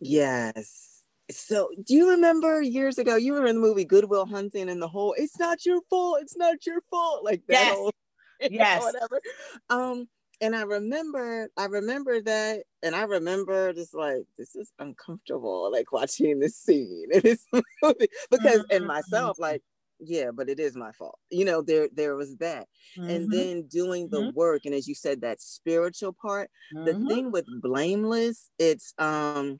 [0.00, 1.02] Yes.
[1.30, 3.14] So, do you remember years ago?
[3.14, 6.18] You were in the movie Good Will Hunting, and the whole "It's not your fault,
[6.22, 7.68] it's not your fault," like that yes.
[7.68, 7.92] whole,
[8.50, 9.20] yes, whatever.
[9.68, 10.08] Um,
[10.40, 15.92] and I remember, I remember that, and I remember just like this is uncomfortable, like
[15.92, 17.44] watching this scene in this
[17.82, 18.76] movie because, mm-hmm.
[18.76, 19.62] and myself, like
[20.00, 23.10] yeah but it is my fault you know there there was that mm-hmm.
[23.10, 24.36] and then doing the mm-hmm.
[24.36, 26.84] work and as you said that spiritual part mm-hmm.
[26.86, 29.58] the thing with blameless it's um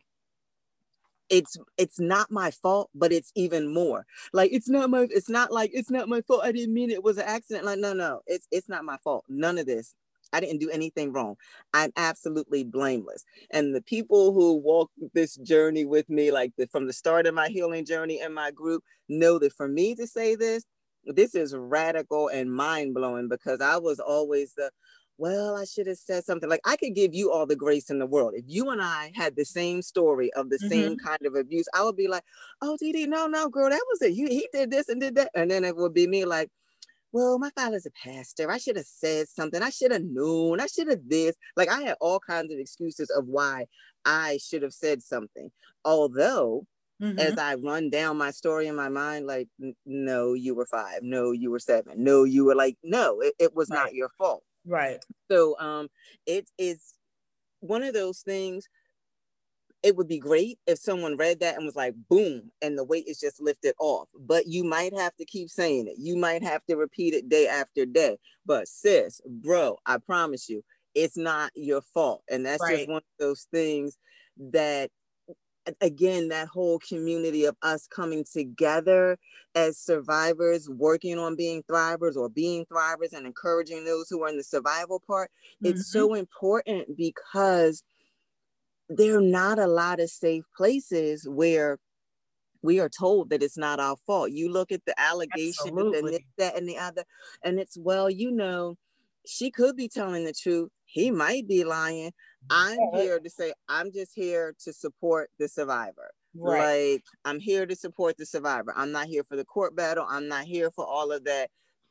[1.29, 5.53] it's it's not my fault but it's even more like it's not my it's not
[5.53, 7.93] like it's not my fault i didn't mean it, it was an accident like no
[7.93, 9.95] no it's it's not my fault none of this
[10.33, 11.37] i didn't do anything wrong
[11.75, 16.87] i'm absolutely blameless and the people who walk this journey with me like the, from
[16.87, 20.35] the start of my healing journey in my group know that for me to say
[20.35, 20.65] this
[21.07, 24.71] this is radical and mind-blowing because i was always the
[25.21, 26.49] well, I should have said something.
[26.49, 28.33] Like I could give you all the grace in the world.
[28.35, 30.69] If you and I had the same story of the mm-hmm.
[30.69, 32.25] same kind of abuse, I would be like,
[32.63, 34.15] oh, Dee no, no, girl, that was it.
[34.15, 35.31] You, he did this and did that.
[35.35, 36.49] And then it would be me like,
[37.13, 38.51] well, my father's a pastor.
[38.51, 39.63] I should have said something.
[39.63, 40.61] I should have known.
[40.61, 41.35] I should have this.
[41.57, 43.67] Like I had all kinds of excuses of why
[44.05, 45.51] I should have said something.
[45.85, 46.67] Although
[47.03, 47.19] mm-hmm.
[47.19, 49.49] as I run down my story in my mind, like,
[49.85, 53.55] no, you were five, no, you were seven, no, you were like, no, it, it
[53.55, 53.77] was right.
[53.77, 54.45] not your fault.
[54.67, 54.99] Right.
[55.31, 55.89] So um
[56.27, 56.95] it is
[57.61, 58.69] one of those things
[59.83, 63.05] it would be great if someone read that and was like boom and the weight
[63.07, 66.65] is just lifted off but you might have to keep saying it you might have
[66.67, 68.17] to repeat it day after day
[68.47, 70.63] but sis bro i promise you
[70.95, 72.79] it's not your fault and that's right.
[72.79, 73.97] just one of those things
[74.39, 74.91] that
[75.81, 79.19] again that whole community of us coming together
[79.55, 84.37] as survivors working on being thrivers or being thrivers and encouraging those who are in
[84.37, 85.31] the survival part
[85.63, 85.73] mm-hmm.
[85.73, 87.83] it's so important because
[88.91, 91.79] there are not a lot of safe places where
[92.63, 94.33] we are told that it's not our fault.
[94.33, 97.05] You look at the allegation and this, that, and the other,
[97.45, 98.77] and it's well, you know,
[99.27, 100.71] she could be telling the truth.
[100.85, 102.11] He might be lying.
[102.51, 106.11] I'm here to say I'm just here to support the survivor.
[106.35, 106.95] Right.
[106.95, 108.75] Like I'm here to support the survivor.
[108.77, 110.07] I'm not here for the court battle.
[110.09, 111.49] I'm not here for all of that.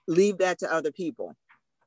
[0.07, 1.33] Leave that to other people.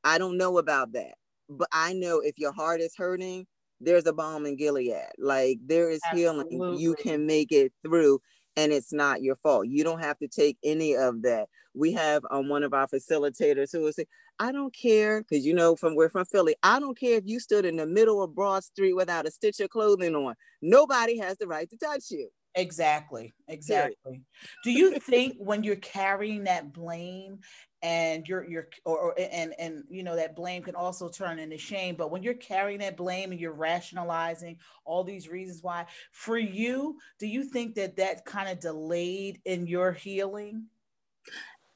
[0.04, 1.14] I don't know about that.
[1.50, 3.46] But I know if your heart is hurting,
[3.82, 4.94] there's a balm in Gilead.
[5.18, 6.56] Like there is Absolutely.
[6.56, 6.78] healing.
[6.78, 8.20] You can make it through
[8.56, 9.66] and it's not your fault.
[9.68, 11.48] You don't have to take any of that.
[11.74, 14.06] We have um, one of our facilitators who will say,
[14.38, 17.40] I don't care, because you know from we're from Philly, I don't care if you
[17.40, 20.34] stood in the middle of Broad Street without a stitch of clothing on.
[20.60, 22.28] Nobody has the right to touch you.
[22.54, 23.32] Exactly.
[23.48, 24.22] Exactly.
[24.62, 27.40] Do you think when you're carrying that blame
[27.80, 31.58] and you're you're or, or, and and you know that blame can also turn into
[31.58, 36.38] shame but when you're carrying that blame and you're rationalizing all these reasons why for
[36.38, 40.68] you do you think that that kind of delayed in your healing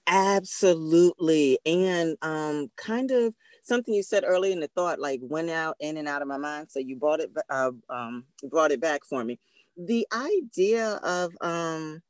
[0.08, 5.76] absolutely and um kind of something you said earlier in the thought like went out
[5.80, 9.04] in and out of my mind so you brought it uh, um brought it back
[9.04, 9.36] for me
[9.76, 12.00] the idea of um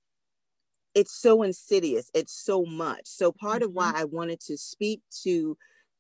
[0.95, 3.03] it's so insidious it's so much.
[3.05, 3.65] So part mm-hmm.
[3.65, 3.97] of why mm-hmm.
[3.99, 5.57] i wanted to speak to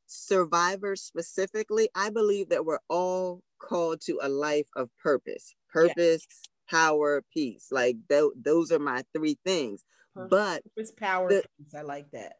[0.09, 6.25] survivors specifically i believe that we're all called to a life of purpose purpose
[6.69, 7.69] power peace.
[7.71, 9.85] Like th- those are my three things.
[10.15, 11.75] Purpose, but purpose power the, peace.
[11.75, 12.35] I like that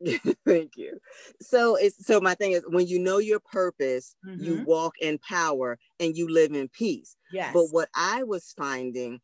[0.46, 0.98] thank you
[1.40, 4.42] so it's so my thing is when you know your purpose mm-hmm.
[4.42, 9.20] you walk in power and you live in peace yes but what i was finding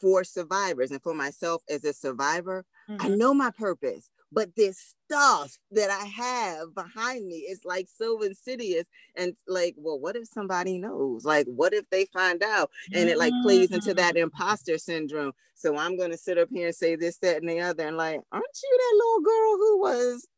[0.00, 3.02] for survivors and for myself as a survivor, mm-hmm.
[3.02, 8.22] I know my purpose, but this stuff that I have behind me is like so
[8.22, 11.24] insidious and like, well, what if somebody knows?
[11.24, 12.70] Like, what if they find out?
[12.92, 14.22] And it like plays into that mm.
[14.22, 15.32] imposter syndrome.
[15.54, 17.96] So I'm going to sit up here and say this, that, and the other, and
[17.96, 20.28] like, aren't you that little girl who was?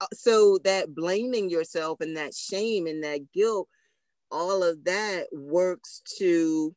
[0.00, 3.68] Uh, so that blaming yourself and that shame and that guilt,
[4.30, 6.74] all of that works to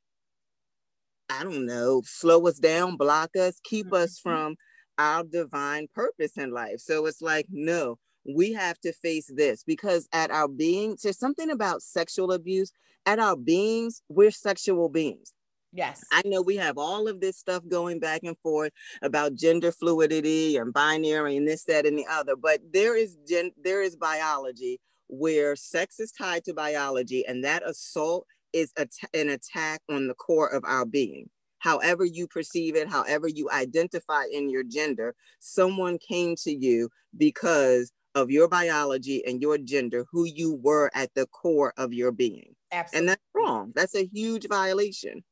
[1.30, 4.04] I don't know, slow us down, block us, keep mm-hmm.
[4.04, 4.58] us from
[5.01, 6.79] our divine purpose in life.
[6.79, 11.49] So it's like, no, we have to face this because at our beings, there's something
[11.49, 12.71] about sexual abuse.
[13.05, 15.33] At our beings, we're sexual beings.
[15.73, 16.03] Yes.
[16.11, 20.57] I know we have all of this stuff going back and forth about gender fluidity
[20.57, 24.79] and binary and this, that, and the other, but there is gen- there is biology
[25.07, 28.71] where sex is tied to biology and that assault is
[29.13, 31.29] an attack on the core of our being.
[31.62, 37.91] However, you perceive it, however, you identify in your gender, someone came to you because
[38.15, 42.56] of your biology and your gender, who you were at the core of your being.
[42.71, 43.00] Absolutely.
[43.00, 43.71] And that's wrong.
[43.76, 45.24] That's a huge violation.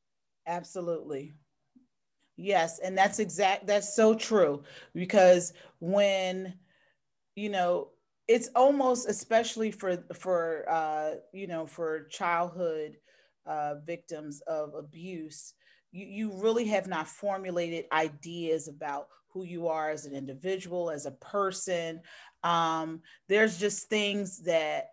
[0.45, 1.33] Absolutely.
[2.37, 2.77] Yes.
[2.77, 4.61] And that's exact, that's so true.
[4.93, 6.53] Because when,
[7.35, 7.89] you know,
[8.27, 12.95] it's almost especially for for uh you know for childhood
[13.47, 15.55] uh, victims of abuse,
[15.91, 21.05] you, you really have not formulated ideas about who you are as an individual, as
[21.05, 22.01] a person.
[22.43, 24.89] Um, there's just things that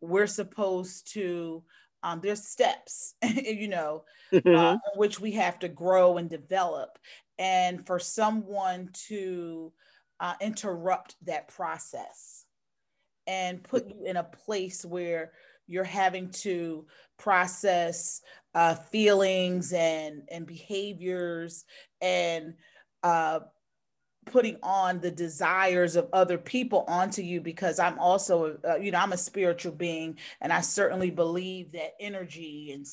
[0.00, 1.62] we're supposed to,
[2.02, 4.54] um, there's steps, you know, mm-hmm.
[4.54, 6.98] uh, which we have to grow and develop.
[7.38, 9.72] And for someone to
[10.20, 12.44] uh, interrupt that process
[13.26, 15.32] and put you in a place where
[15.66, 16.86] you're having to
[17.18, 18.20] process
[18.54, 21.64] uh, feelings and and behaviors
[22.00, 22.54] and
[23.02, 23.40] uh,
[24.26, 28.98] putting on the desires of other people onto you because i'm also uh, you know
[28.98, 32.86] i'm a spiritual being and i certainly believe that energy and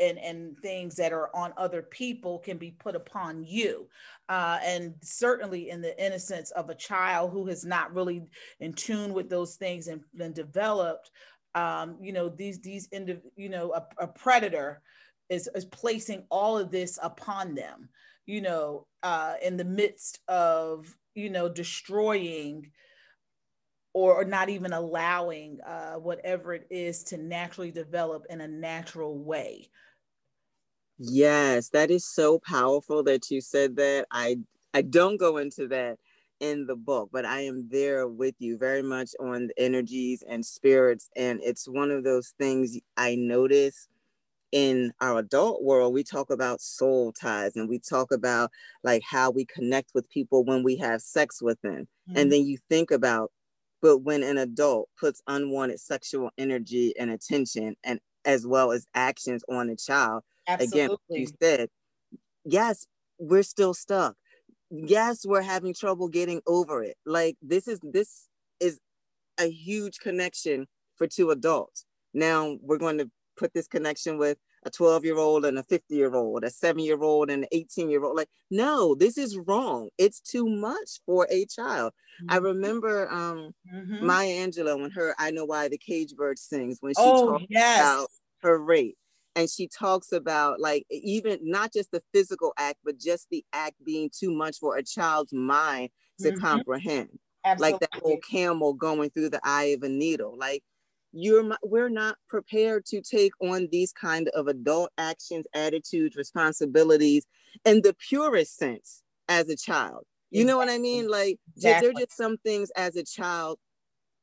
[0.00, 3.86] and and things that are on other people can be put upon you.
[4.28, 8.26] Uh, and certainly in the innocence of a child who has not really
[8.58, 11.10] in tune with those things and, and developed
[11.56, 14.80] um, you know these these indiv- you know a, a predator
[15.28, 17.88] is, is placing all of this upon them
[18.26, 22.70] you know, uh, in the midst of, you know, destroying
[23.94, 29.70] or, not even allowing uh, whatever it is to naturally develop in a natural way.
[30.98, 34.06] Yes, that is so powerful that you said that.
[34.10, 34.38] I
[34.74, 35.98] I don't go into that
[36.40, 40.44] in the book, but I am there with you very much on the energies and
[40.44, 41.08] spirits.
[41.16, 43.88] And it's one of those things I notice
[44.52, 45.94] in our adult world.
[45.94, 48.50] We talk about soul ties and we talk about
[48.82, 51.88] like how we connect with people when we have sex with them.
[52.08, 52.18] Mm-hmm.
[52.18, 53.32] And then you think about,
[53.82, 59.44] but when an adult puts unwanted sexual energy and attention and as well as actions
[59.48, 60.80] on a child, Absolutely.
[60.80, 61.68] again, you said,
[62.44, 62.86] yes,
[63.18, 64.16] we're still stuck
[64.70, 68.28] yes we're having trouble getting over it like this is this
[68.60, 68.80] is
[69.38, 74.70] a huge connection for two adults now we're going to put this connection with a
[74.70, 77.88] 12 year old and a 50 year old a 7 year old and an 18
[77.88, 81.92] year old like no this is wrong it's too much for a child
[82.22, 82.32] mm-hmm.
[82.32, 84.04] i remember um mm-hmm.
[84.04, 87.44] maya angelou when her i know why the cage bird sings when she oh, talks
[87.48, 87.78] yes.
[87.78, 88.08] about
[88.42, 88.96] her rape
[89.36, 93.76] and she talks about like even not just the physical act but just the act
[93.84, 96.40] being too much for a child's mind to mm-hmm.
[96.40, 97.10] comprehend
[97.44, 97.72] Absolutely.
[97.72, 100.64] like that whole camel going through the eye of a needle like
[101.12, 107.26] you're we're not prepared to take on these kind of adult actions attitudes responsibilities
[107.64, 110.44] in the purest sense as a child you exactly.
[110.44, 111.88] know what i mean like exactly.
[111.88, 113.58] there're just some things as a child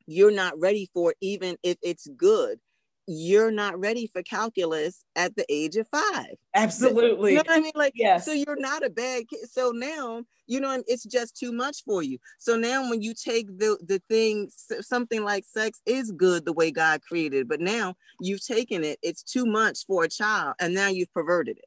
[0.05, 2.59] you're not ready for even if it's good
[3.07, 6.35] you're not ready for calculus at the age of five.
[6.55, 7.31] Absolutely.
[7.31, 7.71] You know what I mean?
[7.75, 8.25] Like, yes.
[8.25, 9.49] so you're not a bad kid.
[9.51, 12.17] So now, you know, it's just too much for you.
[12.37, 14.49] So now when you take the the thing,
[14.81, 19.23] something like sex is good the way God created, but now you've taken it, it's
[19.23, 21.65] too much for a child, and now you've perverted it.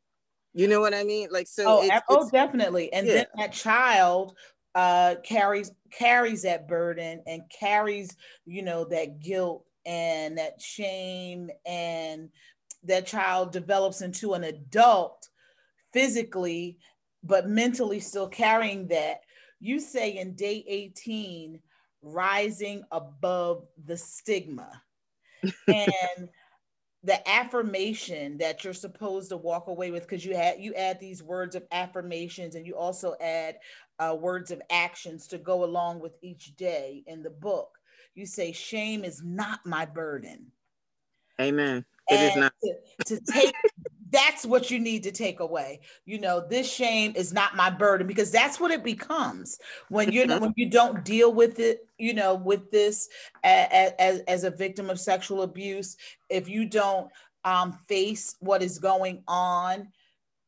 [0.54, 1.28] You know what I mean?
[1.30, 2.90] Like, so oh, it's, oh, it's, definitely.
[2.92, 3.14] And yeah.
[3.14, 4.36] then that child
[4.74, 8.14] uh carries carries that burden and carries
[8.44, 12.28] you know that guilt and that shame and
[12.82, 15.28] that child develops into an adult
[15.92, 16.78] physically
[17.26, 19.20] but mentally still carrying that.
[19.60, 21.60] You say in day 18
[22.02, 24.82] rising above the stigma.
[25.68, 26.28] And
[27.04, 31.22] the affirmation that you're supposed to walk away with because you add you add these
[31.22, 33.58] words of affirmations and you also add
[34.00, 37.75] uh, words of actions to go along with each day in the book
[38.16, 40.46] you say shame is not my burden.
[41.40, 41.84] Amen.
[42.08, 42.52] It and is not.
[42.62, 43.54] To, to take
[44.10, 45.80] that's what you need to take away.
[46.04, 49.58] You know, this shame is not my burden because that's what it becomes
[49.88, 50.40] when you mm-hmm.
[50.40, 51.86] when you don't deal with it.
[51.98, 53.08] You know, with this
[53.44, 55.96] as, as, as a victim of sexual abuse,
[56.30, 57.10] if you don't
[57.44, 59.88] um, face what is going on,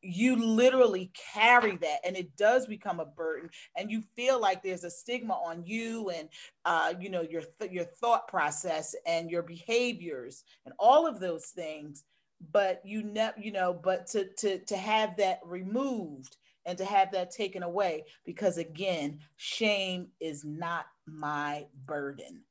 [0.01, 4.83] you literally carry that and it does become a burden and you feel like there's
[4.83, 6.29] a stigma on you and
[6.65, 11.47] uh, you know your th- your thought process and your behaviors and all of those
[11.47, 12.03] things
[12.51, 17.11] but you ne- you know but to to to have that removed and to have
[17.11, 22.41] that taken away because again shame is not my burden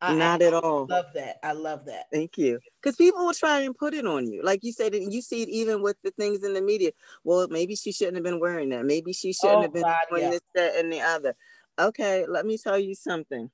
[0.00, 0.86] I, Not I, at all.
[0.90, 1.36] I love that.
[1.42, 2.06] I love that.
[2.12, 2.60] Thank you.
[2.82, 4.42] Because people will try and put it on you.
[4.42, 6.90] Like you said, and you see it even with the things in the media.
[7.24, 8.84] Well, maybe she shouldn't have been wearing that.
[8.84, 10.30] Maybe she shouldn't oh, have been God, doing yeah.
[10.30, 11.34] this, that, and the other.
[11.78, 13.50] Okay, let me tell you something.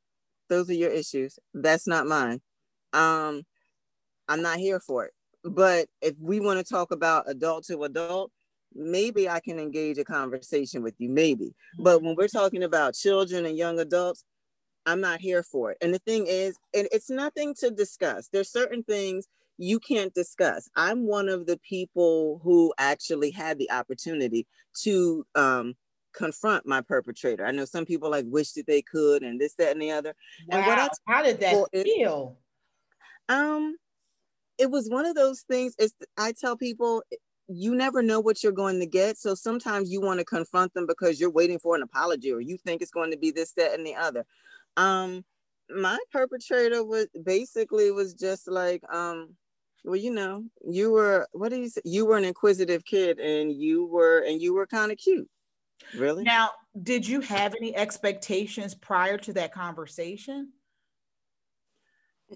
[0.48, 1.38] Those are your issues.
[1.54, 2.40] That's not mine.
[2.92, 3.42] Um,
[4.28, 5.12] I'm not here for it.
[5.44, 8.30] But if we want to talk about adult to adult,
[8.74, 11.54] maybe I can engage a conversation with you, maybe.
[11.78, 12.06] But mm-hmm.
[12.06, 14.24] when we're talking about children and young adults,
[14.86, 15.78] I'm not here for it.
[15.80, 18.28] And the thing is, and it's nothing to discuss.
[18.32, 19.26] There's certain things
[19.58, 20.68] you can't discuss.
[20.76, 24.46] I'm one of the people who actually had the opportunity
[24.82, 25.74] to um,
[26.12, 27.46] confront my perpetrator.
[27.46, 30.14] I know some people like wish that they could, and this, that, and the other.
[30.48, 30.58] Wow.
[30.58, 32.38] And what I how did that feel?
[33.28, 33.76] um,
[34.58, 35.74] it was one of those things.
[35.78, 37.02] Is I tell people
[37.48, 39.18] you never know what you're going to get.
[39.18, 42.56] So sometimes you want to confront them because you're waiting for an apology or you
[42.56, 44.24] think it's going to be this, that, and the other.
[44.76, 45.24] Um,
[45.74, 49.36] my perpetrator was basically was just like, um,
[49.84, 51.80] well, you know, you were what do you say?
[51.84, 55.28] You were an inquisitive kid, and you were and you were kind of cute.
[55.96, 56.22] Really?
[56.22, 56.50] Now,
[56.82, 60.52] did you have any expectations prior to that conversation?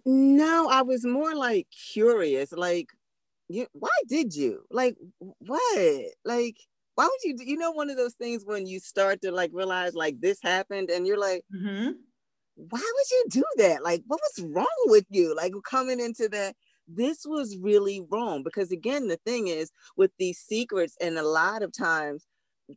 [0.04, 2.52] No, I was more like curious.
[2.52, 2.88] Like,
[3.48, 4.64] you, why did you?
[4.70, 6.04] Like, what?
[6.24, 6.56] Like,
[6.96, 7.36] why would you?
[7.46, 10.90] You know, one of those things when you start to like realize like this happened,
[10.90, 11.92] and you're like, mm-hmm
[12.56, 13.82] why would you do that?
[13.82, 15.34] Like, what was wrong with you?
[15.36, 16.56] Like, coming into that,
[16.88, 18.42] this was really wrong.
[18.42, 22.26] Because again, the thing is with these secrets, and a lot of times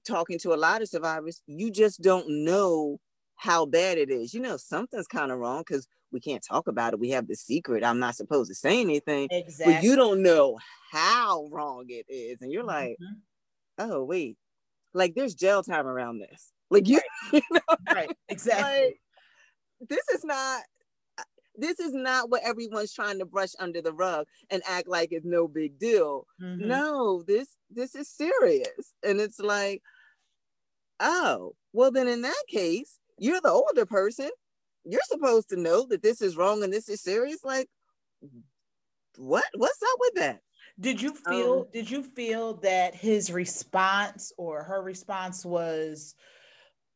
[0.05, 2.99] talking to a lot of survivors, you just don't know
[3.35, 4.33] how bad it is.
[4.33, 6.99] You know, something's kind of wrong because we can't talk about it.
[6.99, 7.83] We have the secret.
[7.83, 9.27] I'm not supposed to say anything.
[9.31, 9.75] Exactly.
[9.75, 10.57] But you don't know
[10.91, 12.41] how wrong it is.
[12.41, 13.91] And you're like, mm-hmm.
[13.91, 14.37] oh, wait,
[14.93, 16.51] like there's jail time around this.
[16.69, 16.99] Like you,
[17.33, 17.93] right, you know?
[17.93, 18.11] right.
[18.29, 18.85] exactly.
[18.85, 18.99] Like,
[19.87, 20.63] this is not
[21.55, 25.25] this is not what everyone's trying to brush under the rug and act like it's
[25.25, 26.25] no big deal.
[26.41, 26.67] Mm-hmm.
[26.67, 28.93] No, this this is serious.
[29.03, 29.81] And it's like,
[30.99, 34.29] oh, well then in that case, you're the older person.
[34.85, 37.43] You're supposed to know that this is wrong and this is serious.
[37.43, 37.67] Like,
[39.17, 39.43] what?
[39.55, 40.39] What's up with that?
[40.79, 46.15] Did you feel um, did you feel that his response or her response was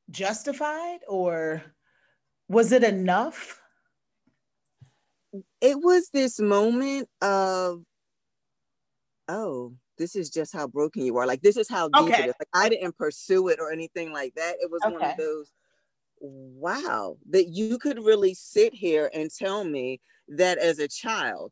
[0.10, 1.62] justified or
[2.48, 3.60] was it enough?
[5.62, 7.84] It was this moment of
[9.30, 11.26] oh, this is just how broken you are.
[11.26, 12.24] Like this is how deep okay.
[12.24, 12.36] it is.
[12.40, 14.56] Like I didn't pursue it or anything like that.
[14.60, 14.94] It was okay.
[14.94, 15.52] one of those
[16.20, 21.52] wow that you could really sit here and tell me that as a child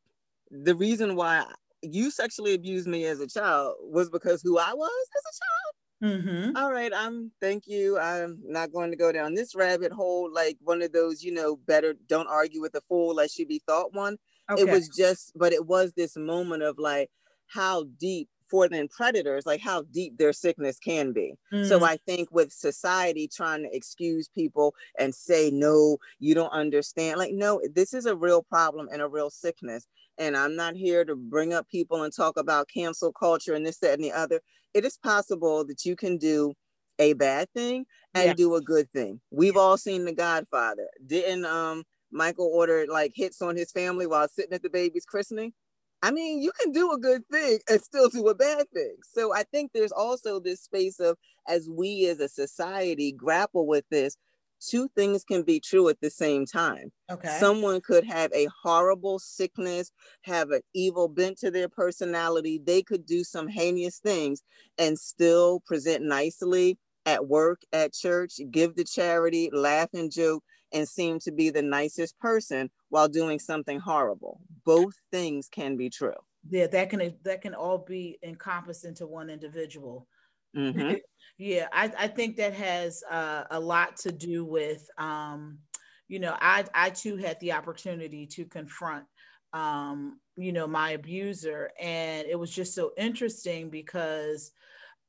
[0.51, 1.45] the reason why
[1.81, 5.75] you sexually abused me as a child was because who I was as a child.
[6.01, 6.57] Mm-hmm.
[6.57, 7.99] All right, I'm thank you.
[7.99, 11.55] I'm not going to go down this rabbit hole like one of those, you know,
[11.55, 14.17] better don't argue with a fool lest you be thought one.
[14.49, 14.63] Okay.
[14.63, 17.11] It was just, but it was this moment of like
[17.47, 21.33] how deep for them predators, like how deep their sickness can be.
[21.51, 21.67] Mm.
[21.67, 27.17] So I think with society trying to excuse people and say, no, you don't understand,
[27.17, 29.87] like, no, this is a real problem and a real sickness
[30.17, 33.79] and I'm not here to bring up people and talk about cancel culture and this,
[33.79, 34.41] that, and the other.
[34.73, 36.53] It is possible that you can do
[36.99, 38.33] a bad thing and yeah.
[38.33, 39.19] do a good thing.
[39.31, 40.87] We've all seen The Godfather.
[41.05, 45.53] Didn't um Michael order like hits on his family while sitting at the baby's christening?
[46.01, 48.95] I mean, you can do a good thing and still do a bad thing.
[49.03, 53.85] So I think there's also this space of as we as a society grapple with
[53.91, 54.17] this,
[54.59, 56.91] two things can be true at the same time.
[57.09, 57.37] Okay.
[57.39, 59.91] Someone could have a horrible sickness,
[60.23, 62.59] have an evil bent to their personality.
[62.63, 64.41] They could do some heinous things
[64.77, 70.43] and still present nicely at work, at church, give the charity, laugh and joke,
[70.73, 74.39] and seem to be the nicest person while doing something horrible.
[74.65, 76.13] Both things can be true.
[76.49, 80.07] Yeah, that can that can all be encompassed into one individual.
[80.55, 80.95] Mm-hmm.
[81.37, 85.59] yeah, I, I think that has uh, a lot to do with, um,
[86.07, 89.05] you know, I, I too had the opportunity to confront,
[89.53, 91.71] um, you know, my abuser.
[91.79, 94.51] And it was just so interesting because,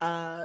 [0.01, 0.45] uh,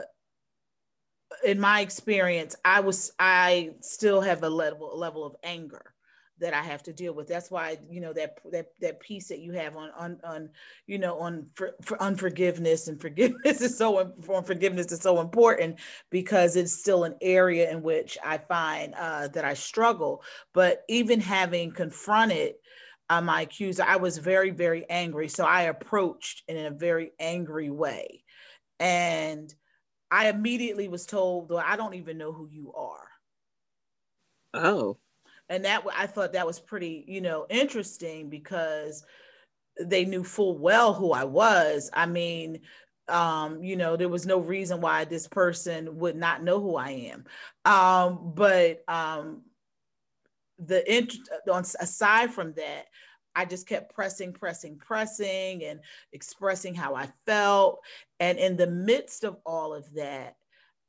[1.47, 5.93] in my experience, I was, I still have a level, level of anger
[6.39, 7.27] that I have to deal with.
[7.27, 10.49] That's why you know that that that piece that you have on on on
[10.85, 15.79] you know on for, for unforgiveness and forgiveness is so on forgiveness is so important
[16.11, 20.21] because it's still an area in which I find uh, that I struggle.
[20.53, 22.55] But even having confronted
[23.09, 25.29] uh, my accuser, I was very very angry.
[25.29, 28.23] So I approached in a very angry way,
[28.79, 29.51] and
[30.11, 33.07] I immediately was told, "Well, I don't even know who you are."
[34.53, 34.97] Oh
[35.49, 39.05] and that I thought that was pretty, you know, interesting because
[39.79, 41.89] they knew full well who I was.
[41.93, 42.61] I mean,
[43.07, 46.89] um, you know, there was no reason why this person would not know who I
[47.13, 47.25] am.
[47.63, 49.43] Um, but um,
[50.59, 51.29] the int-
[51.79, 52.85] aside from that,
[53.37, 55.79] I just kept pressing, pressing, pressing, and
[56.11, 57.81] expressing how I felt.
[58.19, 60.37] And in the midst of all of that,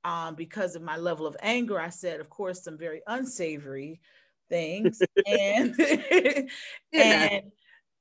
[0.03, 4.01] um, because of my level of anger, I said, of course, some very unsavory
[4.49, 5.03] things.
[5.27, 5.75] And
[6.95, 7.43] and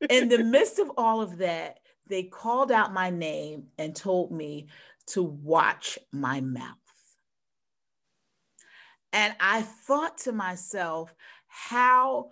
[0.10, 4.68] in the midst of all of that they called out my name and told me
[5.08, 6.76] to watch my mouth.
[9.12, 11.14] And i thought to myself
[11.48, 12.30] how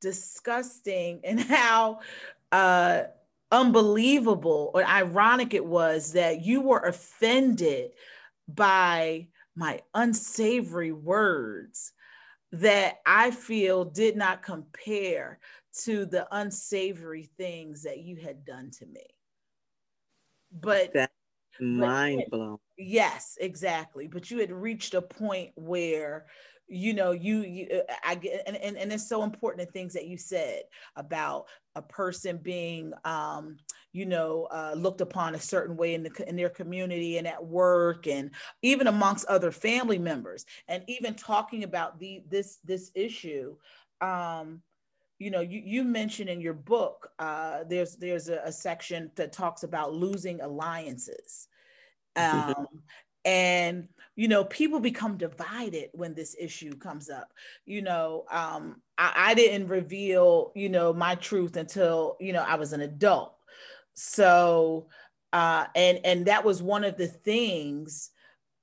[0.00, 2.00] disgusting and how
[2.52, 3.04] uh,
[3.50, 7.92] unbelievable or ironic it was that you were offended
[8.48, 11.92] by my unsavory words
[12.52, 15.40] that I feel did not compare
[15.84, 19.04] to the unsavory things that you had done to me.
[20.52, 21.10] But that
[21.60, 22.58] mind blown.
[22.78, 24.06] Yes, exactly.
[24.06, 26.26] But you had reached a point where
[26.68, 29.92] you know you, you uh, i get and, and and it's so important the things
[29.92, 30.62] that you said
[30.96, 31.46] about
[31.76, 33.56] a person being um
[33.96, 37.42] you know uh, looked upon a certain way in the in their community and at
[37.42, 40.44] work and even amongst other family members.
[40.68, 43.56] And even talking about the this this issue
[44.02, 44.60] um
[45.18, 49.32] you know you, you mentioned in your book uh, there's there's a, a, section that
[49.32, 51.48] talks about losing alliances.
[52.16, 52.66] Um,
[53.24, 57.32] and you know people become divided when this issue comes up.
[57.66, 62.56] You know um, I, I didn't reveal you know my truth until you know i
[62.56, 63.36] was an adult.
[63.94, 64.88] So
[65.32, 68.10] uh, and and that was one of the things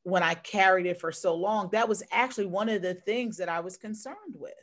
[0.05, 3.47] when i carried it for so long that was actually one of the things that
[3.47, 4.53] i was concerned with.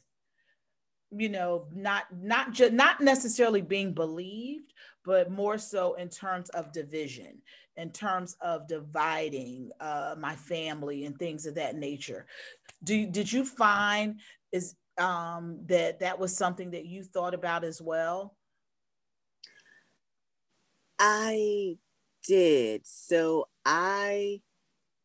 [1.13, 4.73] You know not not just not necessarily being believed
[5.05, 7.41] but more so in terms of division
[7.81, 12.27] in terms of dividing uh, my family and things of that nature
[12.85, 14.21] do did you find
[14.53, 18.37] is um, that that was something that you thought about as well
[20.99, 21.77] i
[22.27, 24.41] did so i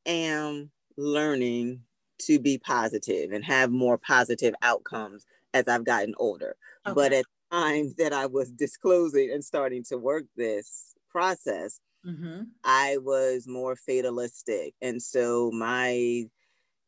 [0.06, 1.82] am learning
[2.20, 6.56] to be positive and have more positive outcomes as I've gotten older.
[6.86, 6.94] Okay.
[6.94, 12.44] But at times that I was disclosing and starting to work this process, mm-hmm.
[12.64, 14.74] I was more fatalistic.
[14.82, 16.26] And so my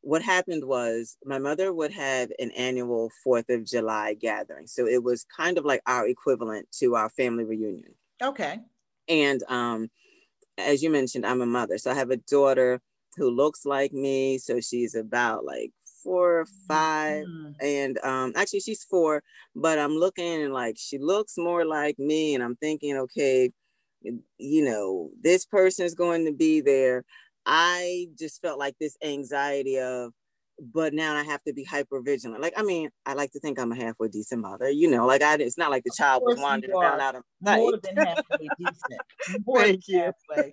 [0.01, 4.67] what happened was my mother would have an annual Fourth of July gathering.
[4.67, 7.93] So it was kind of like our equivalent to our family reunion.
[8.23, 8.59] Okay.
[9.09, 9.89] And um,
[10.57, 11.77] as you mentioned, I'm a mother.
[11.77, 12.79] So I have a daughter
[13.17, 14.37] who looks like me.
[14.37, 15.71] So she's about like
[16.03, 17.51] four or 5 mm-hmm.
[17.59, 19.21] and um actually she's four
[19.55, 23.51] but i'm looking and like she looks more like me and i'm thinking okay
[24.01, 27.03] you know this person is going to be there
[27.45, 30.11] i just felt like this anxiety of
[30.59, 32.41] but now I have to be hyper vigilant.
[32.41, 35.21] Like, I mean, I like to think I'm a halfway decent mother, you know, like
[35.21, 37.57] I, it's not like the child was wandering around out of sight.
[37.57, 39.01] More than halfway decent.
[39.45, 40.11] More Thank you.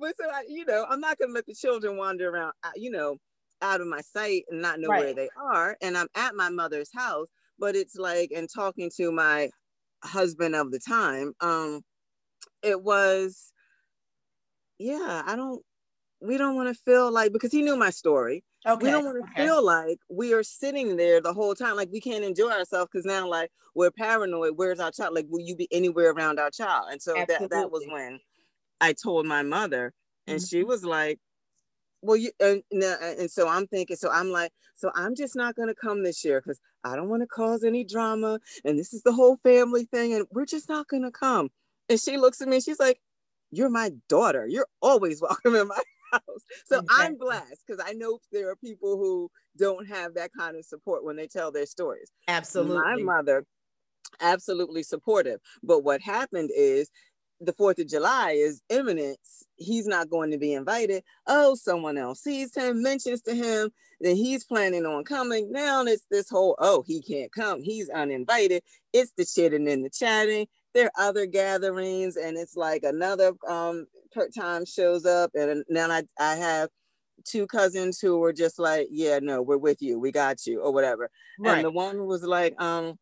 [0.00, 2.70] but so, I, you know, I'm not going to let the children wander around, uh,
[2.74, 3.16] you know,
[3.62, 5.04] out of my sight and not know right.
[5.04, 5.76] where they are.
[5.80, 7.28] And I'm at my mother's house,
[7.58, 9.50] but it's like, and talking to my
[10.04, 11.82] husband of the time, um,
[12.62, 13.52] it was,
[14.78, 15.62] yeah, I don't,
[16.20, 18.44] we don't want to feel like, because he knew my story.
[18.66, 18.86] Okay.
[18.86, 19.46] We don't want to okay.
[19.46, 23.06] feel like we are sitting there the whole time, like we can't enjoy ourselves because
[23.06, 24.54] now, like, we're paranoid.
[24.56, 25.14] Where's our child?
[25.14, 26.88] Like, will you be anywhere around our child?
[26.90, 28.18] And so that, that was when
[28.80, 29.92] I told my mother,
[30.26, 30.46] and mm-hmm.
[30.46, 31.20] she was like,
[32.02, 35.68] well you and, and so i'm thinking so i'm like so i'm just not going
[35.68, 39.02] to come this year because i don't want to cause any drama and this is
[39.02, 41.48] the whole family thing and we're just not going to come
[41.88, 43.00] and she looks at me she's like
[43.50, 45.82] you're my daughter you're always welcome in my
[46.12, 46.22] house
[46.66, 47.06] so exactly.
[47.06, 51.04] i'm blessed because i know there are people who don't have that kind of support
[51.04, 53.44] when they tell their stories absolutely my mother
[54.20, 56.90] absolutely supportive but what happened is
[57.40, 59.18] the Fourth of July is imminent,
[59.56, 61.04] he's not going to be invited.
[61.26, 63.70] Oh, someone else sees him, mentions to him
[64.00, 65.50] that he's planning on coming.
[65.52, 67.62] Now it's this whole, oh, he can't come.
[67.62, 68.62] He's uninvited.
[68.92, 70.46] It's the chitting and the chatting.
[70.74, 73.86] There are other gatherings, and it's like another um
[74.36, 76.68] time shows up, and now I, I have
[77.24, 79.98] two cousins who were just like, yeah, no, we're with you.
[79.98, 81.10] We got you, or whatever.
[81.38, 81.56] Right.
[81.56, 82.98] And the one was like, um,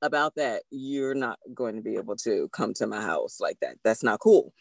[0.00, 3.76] about that you're not going to be able to come to my house like that
[3.84, 4.52] that's not cool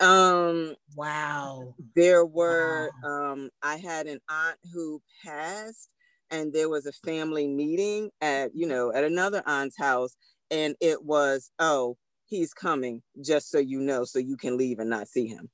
[0.00, 3.32] um wow there were wow.
[3.32, 5.88] um i had an aunt who passed
[6.30, 10.16] and there was a family meeting at you know at another aunt's house
[10.50, 14.90] and it was oh he's coming just so you know so you can leave and
[14.90, 15.48] not see him.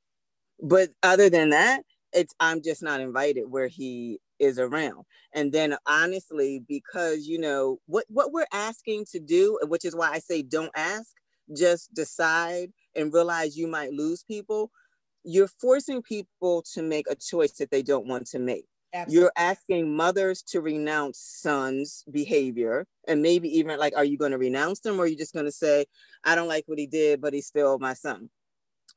[0.61, 1.83] But other than that
[2.13, 5.05] it's i'm just not invited where he is around.
[5.35, 10.11] And then honestly because you know what what we're asking to do which is why
[10.11, 11.13] i say don't ask
[11.57, 14.71] just decide and realize you might lose people
[15.25, 18.65] you're forcing people to make a choice that they don't want to make
[18.95, 19.23] Absolutely.
[19.23, 24.39] You're asking mothers to renounce sons' behavior, and maybe even like, are you going to
[24.39, 25.87] renounce them, or are you just going to say,
[26.25, 28.29] I don't like what he did, but he's still my son?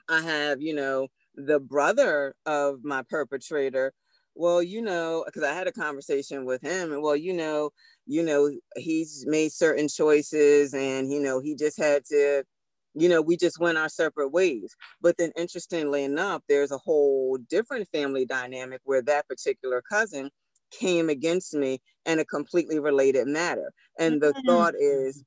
[0.10, 3.94] I have, you know, the brother of my perpetrator
[4.36, 7.72] well, you know, because I had a conversation with him, and well, you know,
[8.06, 12.44] you know, he's made certain choices, and you know, he just had to,
[12.96, 14.76] you know, we just went our separate ways.
[15.02, 20.30] But then, interestingly enough, there's a whole different family dynamic where that particular cousin
[20.72, 25.24] came against me in a completely related matter, and the thought is,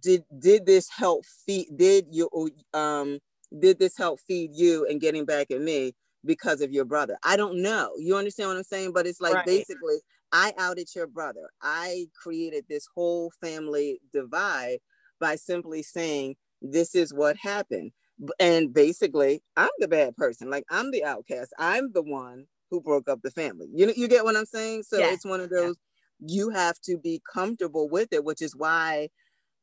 [0.00, 1.68] did did this help feed?
[1.76, 2.28] Did you
[2.74, 3.18] um?
[3.58, 5.92] Did this help feed you and getting back at me?
[6.24, 7.18] because of your brother.
[7.24, 7.92] I don't know.
[7.98, 8.92] You understand what I'm saying?
[8.92, 9.46] But it's like right.
[9.46, 9.96] basically,
[10.32, 11.50] I outed your brother.
[11.62, 14.78] I created this whole family divide
[15.22, 17.92] by simply saying, this is what happened.
[18.38, 20.50] And basically, I'm the bad person.
[20.50, 21.54] Like, I'm the outcast.
[21.58, 23.68] I'm the one who broke up the family.
[23.72, 24.82] You, you get what I'm saying?
[24.82, 25.76] So it's one of those,
[26.20, 26.34] yeah.
[26.34, 29.08] you have to be comfortable with it, which is why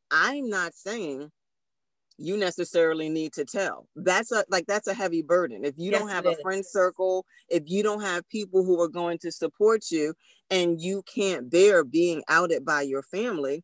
[0.09, 1.29] I'm not saying
[2.17, 3.87] you necessarily need to tell.
[3.95, 5.63] That's a like that's a heavy burden.
[5.63, 6.41] If you yes, don't have a is.
[6.41, 10.13] friend circle, if you don't have people who are going to support you
[10.49, 13.63] and you can't bear being outed by your family,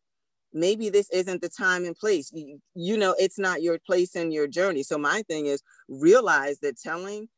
[0.56, 2.30] maybe this isn't the time and place.
[2.32, 4.82] You, you know, it's not your place in your journey.
[4.82, 7.28] So my thing is realize that telling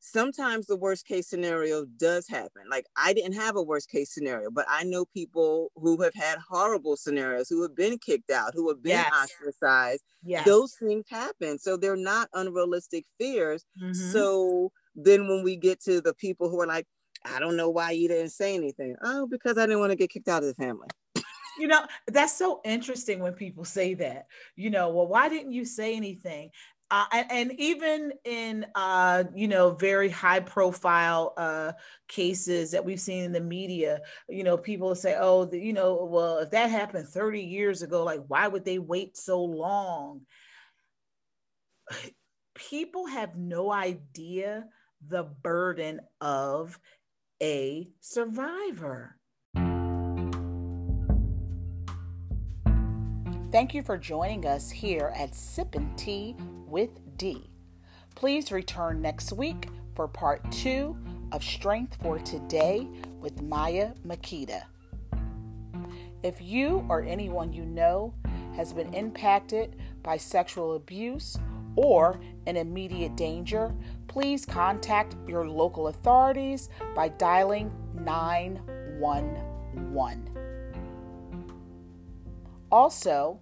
[0.00, 2.62] sometimes the worst case scenario does happen.
[2.70, 6.38] Like I didn't have a worst case scenario, but I know people who have had
[6.48, 9.12] horrible scenarios, who have been kicked out, who have been yes.
[9.12, 10.04] ostracized.
[10.22, 10.46] Yes.
[10.46, 11.58] Those things happen.
[11.58, 13.64] So they're not unrealistic fears.
[13.82, 14.12] Mm-hmm.
[14.12, 16.86] So then when we get to the people who are like,
[17.24, 18.94] I don't know why you didn't say anything.
[19.02, 20.86] Oh, because I didn't want to get kicked out of the family.
[21.58, 24.26] You know, that's so interesting when people say that.
[24.56, 26.50] You know, well, why didn't you say anything?
[26.90, 31.72] Uh, and, and, even in uh, you know very high profile uh,
[32.08, 36.08] cases that we've seen in the media you know people say oh the, you know
[36.10, 40.22] well if that happened 30 years ago like why would they wait so long
[42.54, 44.64] people have no idea
[45.06, 46.78] the burden of
[47.42, 49.18] a survivor
[53.50, 56.36] Thank you for joining us here at Sippin' Tea
[56.66, 57.48] with D.
[58.14, 60.94] Please return next week for part two
[61.32, 62.86] of Strength for Today
[63.20, 64.64] with Myya Makeda.
[66.22, 68.12] If you or anyone you know
[68.54, 71.38] has been impacted by sexual abuse
[71.74, 73.74] or in immediate danger,
[74.08, 80.37] please contact your local authorities by dialing 911.
[82.70, 83.40] Also,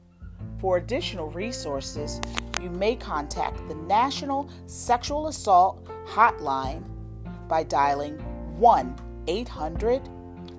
[0.59, 2.21] for additional resources,
[2.63, 6.83] you may contact the National Sexual Assault Hotline
[7.49, 8.19] by dialing
[8.59, 8.97] 1
[9.27, 10.09] 800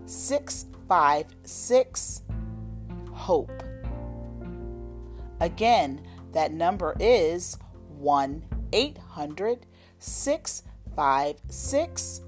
[0.05, 2.21] 656
[3.13, 3.63] HOPE.
[5.39, 6.01] Again,
[6.33, 7.57] that number is
[7.97, 8.43] 1
[8.73, 9.65] 800
[9.99, 12.21] 656